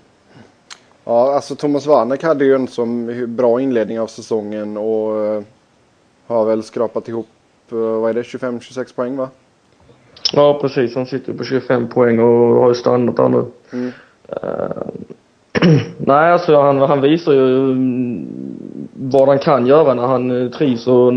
[1.04, 5.42] Ja, alltså Thomas Warneck hade ju en som bra inledning av säsongen och uh,
[6.28, 7.28] har väl skrapat ihop,
[7.74, 9.30] uh, vad är det, 25-26 poäng va?
[10.34, 10.96] Ja, precis.
[10.96, 13.46] Han sitter på 25 poäng och har ju stannat där nu.
[13.74, 13.92] Mm.
[14.30, 14.88] Uh,
[15.98, 18.28] nej, alltså han, han visar ju mm,
[18.94, 21.14] vad han kan göra när han trivs och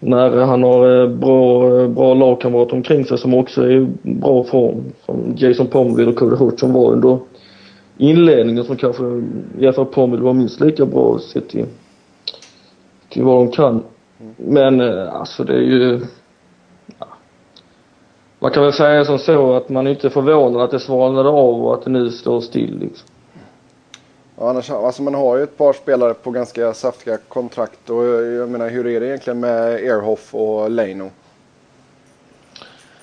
[0.00, 4.84] när han har bra, bra lagkamrater omkring sig som också är i bra form.
[5.06, 7.18] Som Jason Pomville och Cody Hurt som var under
[7.98, 9.04] inledningen som kanske
[9.58, 11.66] i alla fall Pommel var minst lika bra sett till,
[13.08, 13.82] till vad de kan.
[14.36, 16.00] Men eh, alltså det är ju.
[18.38, 21.66] Man kan väl säga som så att man är inte förvånad att det svalnade av
[21.66, 23.08] och att det nu står still liksom.
[24.38, 28.48] Ja, annars, alltså man har ju ett par spelare på ganska saftiga kontrakt och jag
[28.48, 31.10] menar hur är det egentligen med Airhoff och Leino?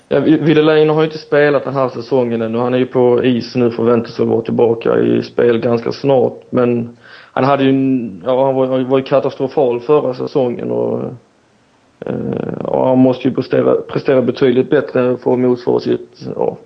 [0.07, 0.61] Ja, Ville
[0.93, 2.57] har ju inte spelat den här säsongen ännu.
[2.57, 6.41] Han är ju på is nu förväntas väl vara tillbaka i spel ganska snart.
[6.49, 6.97] Men
[7.31, 7.71] han hade ju,
[8.25, 11.01] ja han var, var ju katastrofal förra säsongen och,
[12.05, 16.57] Eh, och han måste ju prestera, prestera betydligt bättre för att motsvara sitt, ja,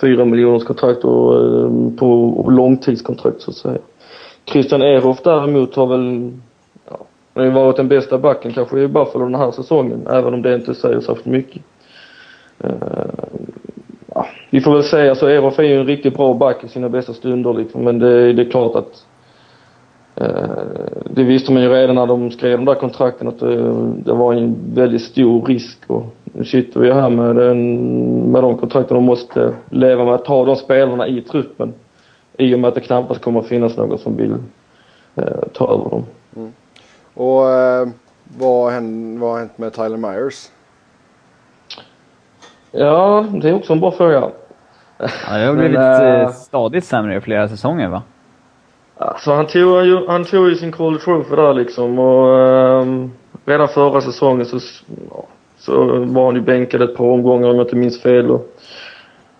[0.00, 3.78] 4 miljoners kontrakt och, eh, på långtidskontrakt så att säga.
[4.44, 6.32] Christian Ehrhoff däremot har väl,
[6.90, 6.98] ja,
[7.34, 10.42] han har ju varit den bästa backen kanske i Buffalo den här säsongen, även om
[10.42, 11.62] det inte säger särskilt mycket.
[12.64, 12.70] Uh,
[14.14, 16.88] ja, vi får väl säga så, Erof är ju en riktigt bra back i sina
[16.88, 19.06] bästa stunder liksom, men det, det är klart att
[21.10, 23.56] det visste man ju redan när de skrev de där kontrakten att det,
[23.92, 28.58] det var en väldigt stor risk och nu sitter vi här med, den, med de
[28.58, 31.74] kontrakten och måste leva med att ha de spelarna i truppen
[32.38, 35.90] i och med att det knappast kommer att finnas någon som vill uh, ta över
[35.90, 36.04] dem.
[36.36, 36.52] Mm.
[37.14, 37.42] Och
[38.38, 40.48] vad, har hänt, vad har hänt med Tyler Myers?
[42.72, 44.30] Ja, det är också en bra fråga.
[44.98, 48.02] Ja, det har blivit Men, äh, stadigt sämre i flera säsonger va?
[49.02, 52.38] Alltså han tog, ju, han tog ju sin Call Trophy där liksom och
[52.82, 53.12] um,
[53.44, 54.58] redan förra säsongen så,
[55.58, 58.56] så var han ju bänkad ett par omgångar om jag inte minns fel och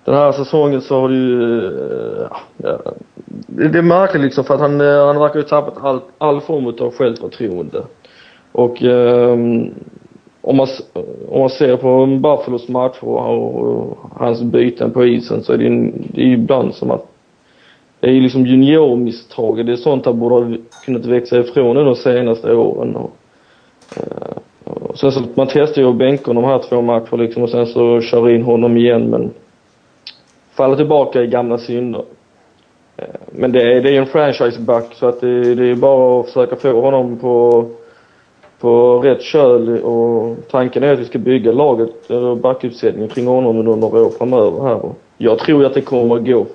[0.05, 2.27] den här säsongen så har det ju, eh,
[2.57, 2.81] ja,
[3.27, 6.41] det, det är märkligt liksom för att han, eh, han verkar ju tappat all, all
[6.41, 7.83] form av självförtroende.
[8.53, 9.75] Och um,
[10.41, 10.67] om man,
[11.29, 15.69] om man ser på Buffalos matcher och, och hans byten på isen så är det,
[15.95, 17.10] det är ju ibland som att
[18.01, 19.67] det är ju liksom juniormisstag.
[19.67, 22.97] Det är sånt han borde ha kunnat växa ifrån de senaste åren.
[22.97, 23.13] Och,
[23.97, 27.51] eh, och sen så, man testar ju att bänka de här två matcher liksom och
[27.51, 29.31] sen så kör in honom igen men
[30.55, 32.05] faller tillbaka i gamla synder.
[32.97, 36.27] Eh, men det är, det är en franchiseback så att det, det är bara att
[36.27, 37.67] försöka få honom på
[38.61, 43.59] på rätt köl och tanken är att vi ska bygga laget, eller backuppsättningen kring honom
[43.59, 44.81] under några år framöver här.
[45.19, 46.47] Jag tror att det kommer att gå.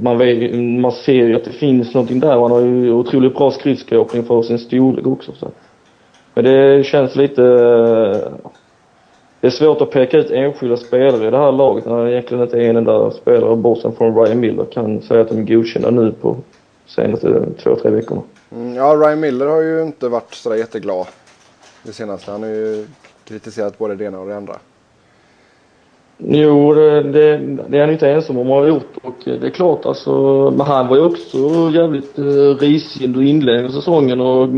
[0.00, 2.40] Man, vet, man ser ju att det finns någonting där.
[2.40, 5.32] Han har ju otroligt bra skridskoåkning för sin storlek också.
[5.32, 5.50] Så.
[6.34, 7.42] Men det känns lite...
[7.44, 8.50] Eh,
[9.40, 12.60] det är svårt att peka ut enskilda spelare i det här laget när egentligen inte
[12.60, 16.36] en enda spelare bortsett från Ryan Miller kan säga att de är godkända nu på
[16.86, 18.22] senaste två, tre veckorna.
[18.52, 21.06] Mm, ja, Ryan Miller har ju inte varit sådär jätteglad
[21.82, 22.30] det senaste.
[22.30, 22.86] Han har ju
[23.24, 24.56] kritiserat både det ena och det andra.
[26.22, 27.38] Jo, det, det,
[27.68, 30.10] det är han inte ensam om att ha gjort och det är klart alltså,
[30.56, 31.38] men han var ju också
[31.74, 34.48] jävligt eh, risig under inledningen av säsongen och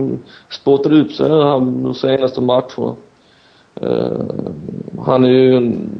[0.50, 1.34] spottade upp sig nu
[1.82, 2.96] de senaste matcherna.
[3.80, 4.20] Eh,
[5.04, 5.90] han är ju en,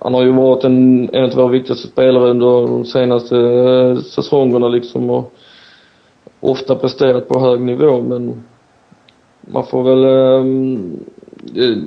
[0.00, 4.68] han har ju varit en, en av våra viktigaste spelare under de senaste eh, säsongerna
[4.68, 5.32] liksom och
[6.40, 8.42] ofta presterat på hög nivå men
[9.40, 11.00] man får väl ehm,
[11.54, 11.78] eh,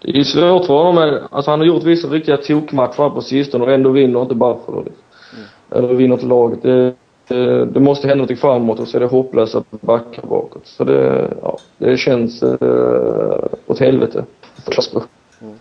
[0.00, 1.18] det, är svårt för honom.
[1.30, 4.82] Alltså han har gjort vissa riktiga tokmatcher på sistone och ändå vinner inte Buffalo.
[4.82, 5.02] Liksom.
[5.32, 5.84] Mm.
[5.84, 6.62] Eller vinner inte laget.
[6.62, 6.94] Det,
[7.28, 10.66] det, det, måste hända någonting framåt och så är det hopplöst att backa bakåt.
[10.66, 14.24] Så det, ja, det känns uh, åt helvete
[14.64, 15.02] för
[15.40, 15.54] mm.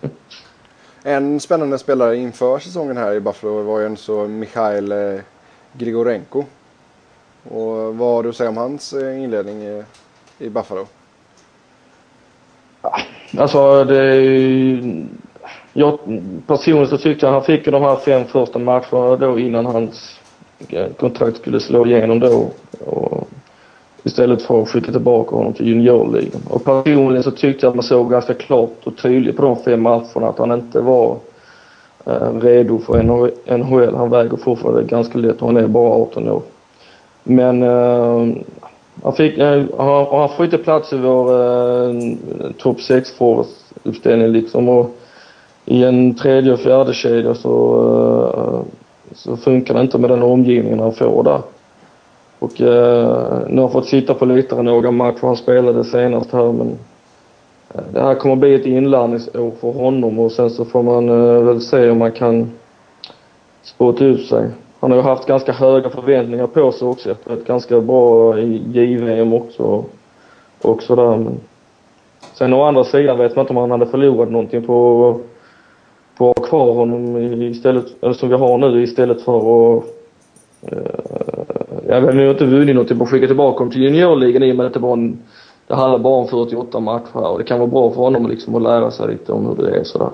[1.04, 5.20] En spännande spelare inför säsongen här i Buffalo var ju en så Mikhail eh,
[5.74, 6.44] Grigorenko.
[7.44, 9.84] Och vad har du att säga om hans eh, inledning i,
[10.38, 10.88] i Buffalo?
[13.38, 15.06] Alltså det är ju,
[15.74, 16.00] jag
[16.48, 20.20] personligen så tyckte jag han fick de här fem första matcherna då innan hans
[20.70, 22.50] eh, kontrakt skulle slå igenom då.
[22.86, 23.28] Och
[24.04, 26.42] istället för att skicka tillbaka honom till juniorligan.
[26.50, 29.82] Och personligen så tyckte jag att man såg ganska klart och tydligt på de fem
[29.82, 31.18] matcherna att han inte var
[32.06, 33.04] eh, redo för
[33.58, 33.96] NHL.
[33.96, 36.42] Han väger fortfarande ganska lätt och han är bara 18 år.
[37.24, 38.28] Men eh,
[39.04, 41.92] han, fick, eh, han, han får inte plats i vår eh,
[42.58, 43.14] topp 6
[43.84, 44.70] uppställning liksom.
[44.70, 44.90] Och
[45.66, 47.54] I en tredje och fjärde kedja så,
[48.38, 48.74] eh,
[49.16, 51.42] så funkar det inte med den omgivningen han får där.
[52.40, 55.26] Och eh, nu har han fått sitta på lite några matcher.
[55.28, 56.78] Han spelade senast här men
[57.74, 61.44] eh, det här kommer bli ett inlärningsår för honom och sen så får man eh,
[61.44, 62.52] väl se om man kan
[63.64, 64.50] spotta ut sig
[64.80, 69.34] han har ju haft ganska höga förväntningar på sig också efter ett ganska bra JVM
[69.34, 69.84] också.
[70.62, 71.18] Och sådär.
[71.18, 71.40] Men
[72.34, 75.20] sen å andra sidan vet man inte om han hade förlorat någonting på,
[76.18, 79.84] på att ha kvar honom istället, eller som vi har nu istället för att
[80.74, 80.80] uh,
[81.88, 84.66] jag vet inte vunnit någonting på att skicka tillbaka honom till juniorligan i och med
[84.66, 85.18] att det var en,
[85.68, 88.62] det handlar bara om 48 matcher och det kan vara bra för honom liksom att
[88.62, 90.10] lära sig lite om hur det är sådär.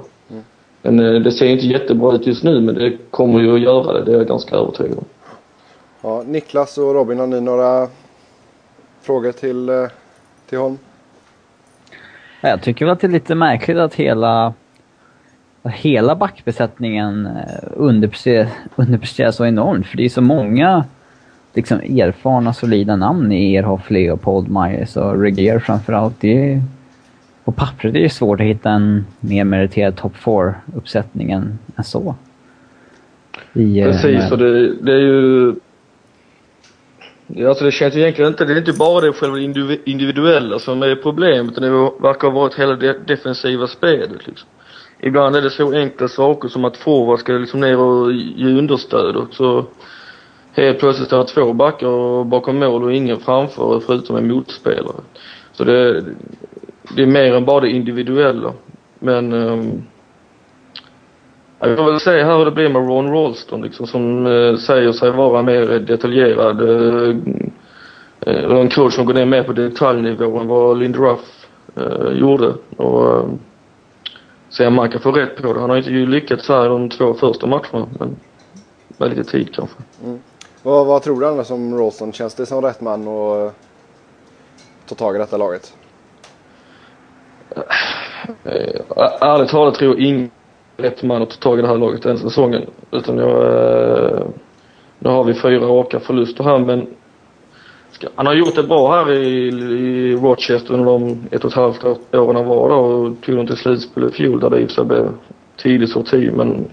[0.84, 3.94] Men eh, det ser inte jättebra ut just nu men det kommer ju att göra
[3.94, 5.06] det, det är jag ganska övertygad om.
[6.02, 7.88] Ja, Niklas och Robin, har ni några
[9.02, 9.88] frågor till, eh,
[10.50, 10.78] till Holm?
[12.42, 14.54] Jag tycker att det är lite märkligt att hela,
[15.64, 19.88] hela backbesättningen eh, underpresterar, underpresterar så enormt.
[19.88, 20.86] För det är så många
[21.54, 26.16] liksom erfarna, solida namn i Erhoff, Leopold, Myers och Regier framförallt.
[26.20, 26.62] Det är
[27.46, 32.16] på pappret är det svårt att hitta en mer meriterad top 4-uppsättning än, än så.
[33.54, 35.56] I, eh, Precis, och det, det är ju...
[37.48, 39.40] Alltså det känns egentligen inte, det är inte bara det själva
[39.86, 44.50] individuella som är problemet, utan det verkar ha varit hela det defensiva spelet liksom.
[45.00, 49.16] Ibland är det så enkla saker som att forward ska liksom ner och ge understöd
[49.16, 49.66] och så
[50.54, 55.02] helt plötsligt står det två backar bakom mål och ingen framför förutom en motspelare.
[55.54, 56.04] Så det,
[56.96, 58.54] det är mer än bara det individuella.
[59.00, 59.84] Men um,
[61.60, 64.92] jag vill väl se här hur det blir med Ron Rolston liksom som uh, säger
[64.92, 66.62] sig vara mer detaljerad.
[66.62, 67.16] Uh,
[68.28, 71.48] uh, en coach som går ner mer på detaljnivå än vad Lindy Ruff
[71.78, 72.54] uh, gjorde.
[72.78, 73.34] Och uh,
[74.50, 75.60] se om man kan få rätt på det.
[75.60, 78.16] Han har inte lyckats här de två första matcherna men
[78.98, 79.76] med lite tid kanske.
[80.04, 80.20] Mm.
[80.64, 82.12] Vad, vad tror du annars om Rolston?
[82.12, 83.54] Känns det som rätt man att
[84.86, 85.74] ta tag i detta laget?
[88.44, 88.82] Eh,
[89.22, 90.30] ärligt talat tror jag ingen
[90.78, 92.62] rätt man att ta tag i det här laget den säsongen.
[92.92, 93.44] Utan jag...
[93.46, 94.26] Eh,
[95.00, 96.88] nu har vi fyra raka förluster här men
[97.92, 101.56] ska, han har gjort det bra här i, i Rochester under de ett och ett
[101.56, 101.86] halvt
[102.16, 104.70] åren han var där och tog dem till slutspel i fjol där det i och
[104.70, 105.10] för sig blev
[105.58, 106.66] tidig sorti men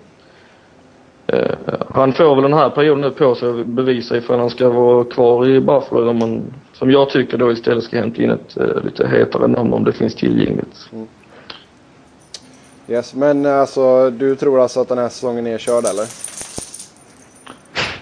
[1.94, 5.04] han får väl den här perioden nu på sig att bevisa ifall han ska vara
[5.04, 6.42] kvar i Buffalo eller om man,
[6.72, 9.92] som jag tycker då istället ska hämta in ett eh, lite hetare namn om det
[9.92, 10.88] finns tillgängligt.
[10.92, 11.06] Mm.
[12.88, 16.06] Yes, men alltså du tror alltså att den här säsongen är körd eller?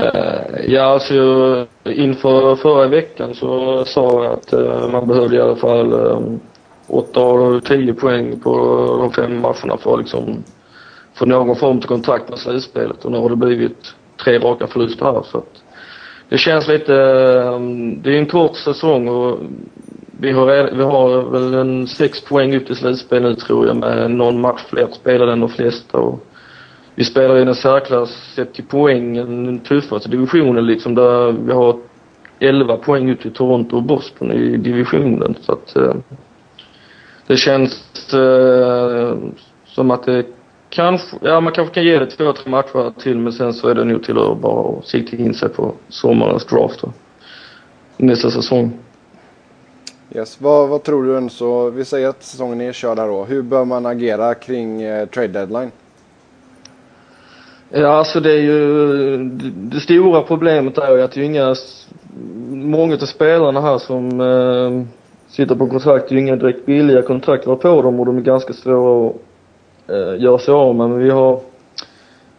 [0.00, 1.14] Uh, ja, alltså
[1.84, 6.40] inför förra veckan så sa jag att uh, man behövde i alla fall um,
[6.86, 8.56] 8 av 10 poäng på
[9.00, 10.44] de fem matcherna för att liksom
[11.18, 13.04] få någon form av kontakt med slutspelet.
[13.04, 15.62] Och nu har det blivit tre raka förluster här så att
[16.28, 19.38] det känns lite, ehm, det är en kort säsong och
[20.20, 24.10] vi har, vi har väl en sex poäng upp till slutspel nu tror jag med
[24.10, 25.98] någon match fler spelade än de flesta.
[25.98, 26.24] Och
[26.94, 31.78] vi spelar i den särklass sett till poängen den tuffaste divisionen liksom där vi har
[32.40, 35.34] 11 poäng ut till Toronto och Boston i divisionen.
[35.40, 36.02] Så att ehm,
[37.26, 39.32] det känns ehm,
[39.66, 40.24] som att det
[40.70, 43.74] kanske, ja man kanske kan ge det två, tre matcher till men sen så är
[43.74, 46.92] det nog till att bara sikta in sig på sommarens draft då.
[47.96, 48.78] Nästa säsong.
[50.14, 50.40] Yes.
[50.40, 53.24] Vad, vad tror du än så, vi säger att säsongen är körd här då.
[53.24, 55.70] Hur bör man agera kring eh, trade deadline?
[57.70, 59.16] Ja, alltså det är ju,
[59.54, 61.54] det stora problemet är ju att det är inga,
[62.50, 64.86] många av spelarna här som eh,
[65.28, 68.20] sitter på kontrakt, det är ju inga direkt billiga kontrakt på dem och de är
[68.20, 69.16] ganska svåra att
[69.88, 70.90] eh, göra sig av med.
[70.90, 71.40] Men vi har,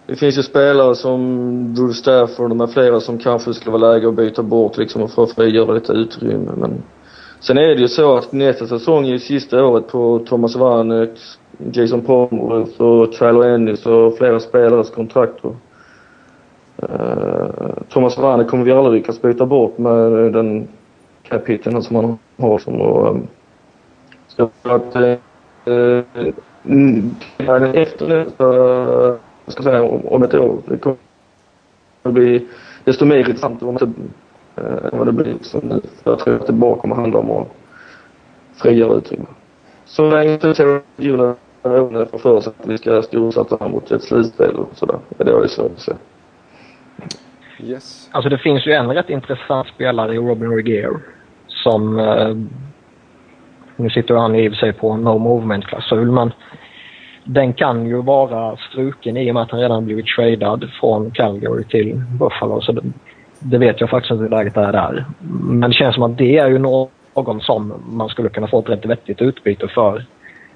[0.05, 4.07] det finns ju spelare som Drew Stafford och med flera som kanske skulle vara läge
[4.07, 6.83] att byta bort liksom och för att frigöra lite utrymme men
[7.39, 11.09] Sen är det ju så att nästa säsong är ju sista året på Thomas Vanek,
[11.57, 15.45] Jason Pomeroy och Tyler Ennis och flera spelares kontrakt.
[15.45, 15.55] Och,
[16.83, 20.67] uh, Thomas Vanek kommer vi aldrig lyckas byta bort med den
[21.23, 23.27] kapiteln som han har som och, um,
[24.27, 26.33] så att uh,
[27.73, 30.97] efter nästa, ska säga om ett år, det kommer
[32.03, 32.47] att bli
[32.83, 33.85] desto mer intressant om inte
[34.55, 35.81] än vad det blir som nu.
[36.03, 37.47] Jag tror att det bara kommer handla om att
[38.55, 39.25] frigöra utrymme.
[39.85, 40.81] Så länge inte Terry
[42.05, 44.99] får för sig att vi ska storsätta mot ett slutspel och sådär.
[45.17, 45.93] Det jag svårt att se.
[47.59, 48.09] Yes.
[48.11, 50.99] Alltså det finns ju en rätt intressant spelare i Robin Regier
[51.47, 51.99] som...
[53.79, 56.31] Nu sitter han i och för sig på no movement-klausul men
[57.23, 61.63] den kan ju vara struken i och med att han redan blivit tradad från Calgary
[61.63, 62.61] till Buffalo.
[62.61, 62.81] Så det,
[63.39, 65.05] det vet jag faktiskt inte hur läget är där.
[65.43, 68.69] Men det känns som att det är ju någon som man skulle kunna få ett
[68.69, 70.05] rätt vettigt utbyte för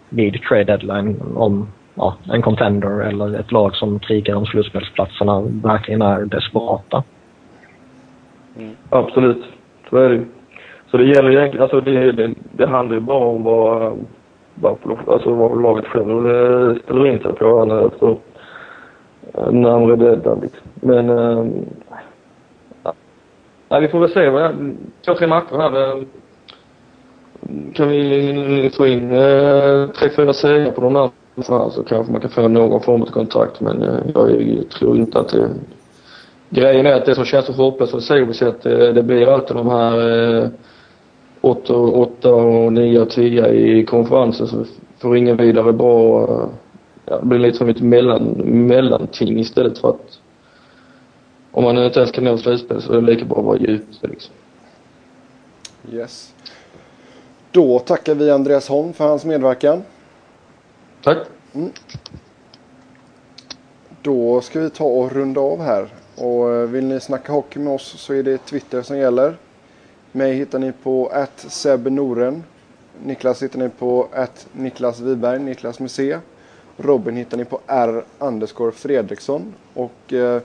[0.10, 6.02] vid trade deadline om ja, en contender eller ett lag som krigar om slutspelsplatserna verkligen
[6.02, 7.04] är desperata.
[8.58, 8.76] Mm.
[8.90, 9.44] Absolut,
[9.90, 10.26] så är det ju.
[10.94, 13.98] Så det gäller egentligen, alltså det, det, det handlar ju bara om vad,
[14.56, 18.18] vad, alltså vad laget själv eh, ställer in sig på alltså,
[19.52, 20.68] närmare deadline liksom.
[20.76, 21.46] Men äh,
[23.70, 24.52] Ja, vi får väl se.
[25.06, 26.04] Två, tre matcher här.
[27.74, 29.10] Kan vi få in
[30.00, 31.10] tre, fyra segrar på de här
[31.72, 33.62] så kanske man kan få någon form av kontrakt.
[33.62, 33.82] Men
[34.14, 35.50] jag tror inte att det...
[36.50, 38.62] Grejen är att det som känns så hopplöst för säger vi att
[38.96, 40.50] det blir alltid de här
[41.44, 44.66] 8, 8 och 9 och 10 i konferensen så
[45.00, 46.28] får ingen vidare bra...
[47.06, 48.24] Ja, det blir lite som ett mellan,
[48.68, 50.20] mellanting istället för att
[51.52, 54.04] om man inte ens kan nå slutspel så är det lika bra att vara djupt
[54.04, 54.34] liksom.
[55.92, 56.34] Yes.
[57.52, 59.84] Då tackar vi Andreas Holm för hans medverkan.
[61.04, 61.18] Tack.
[61.54, 61.70] Mm.
[64.02, 65.88] Då ska vi ta och runda av här.
[66.16, 69.38] Och eh, vill ni snacka hockey med oss så är det Twitter som gäller.
[70.16, 72.44] Mig hittar ni på att Noren.
[73.04, 76.18] Niklas hittar ni på att Niklas Wiberg, Niklas C.
[76.78, 79.54] Robin hittar ni på R underscore Fredriksson.
[79.74, 80.42] Och eh,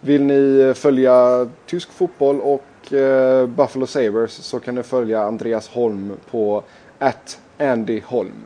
[0.00, 6.12] vill ni följa tysk fotboll och eh, Buffalo Sabres så kan ni följa Andreas Holm
[6.30, 6.62] på
[7.58, 8.44] Andy Holm.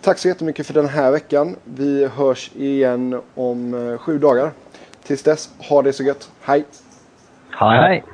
[0.00, 1.56] Tack så jättemycket för den här veckan.
[1.64, 4.50] Vi hörs igen om eh, sju dagar.
[5.02, 6.30] Tills dess, ha det så gött.
[6.40, 6.64] Hej!
[7.50, 7.78] Hej!
[7.78, 8.04] hej.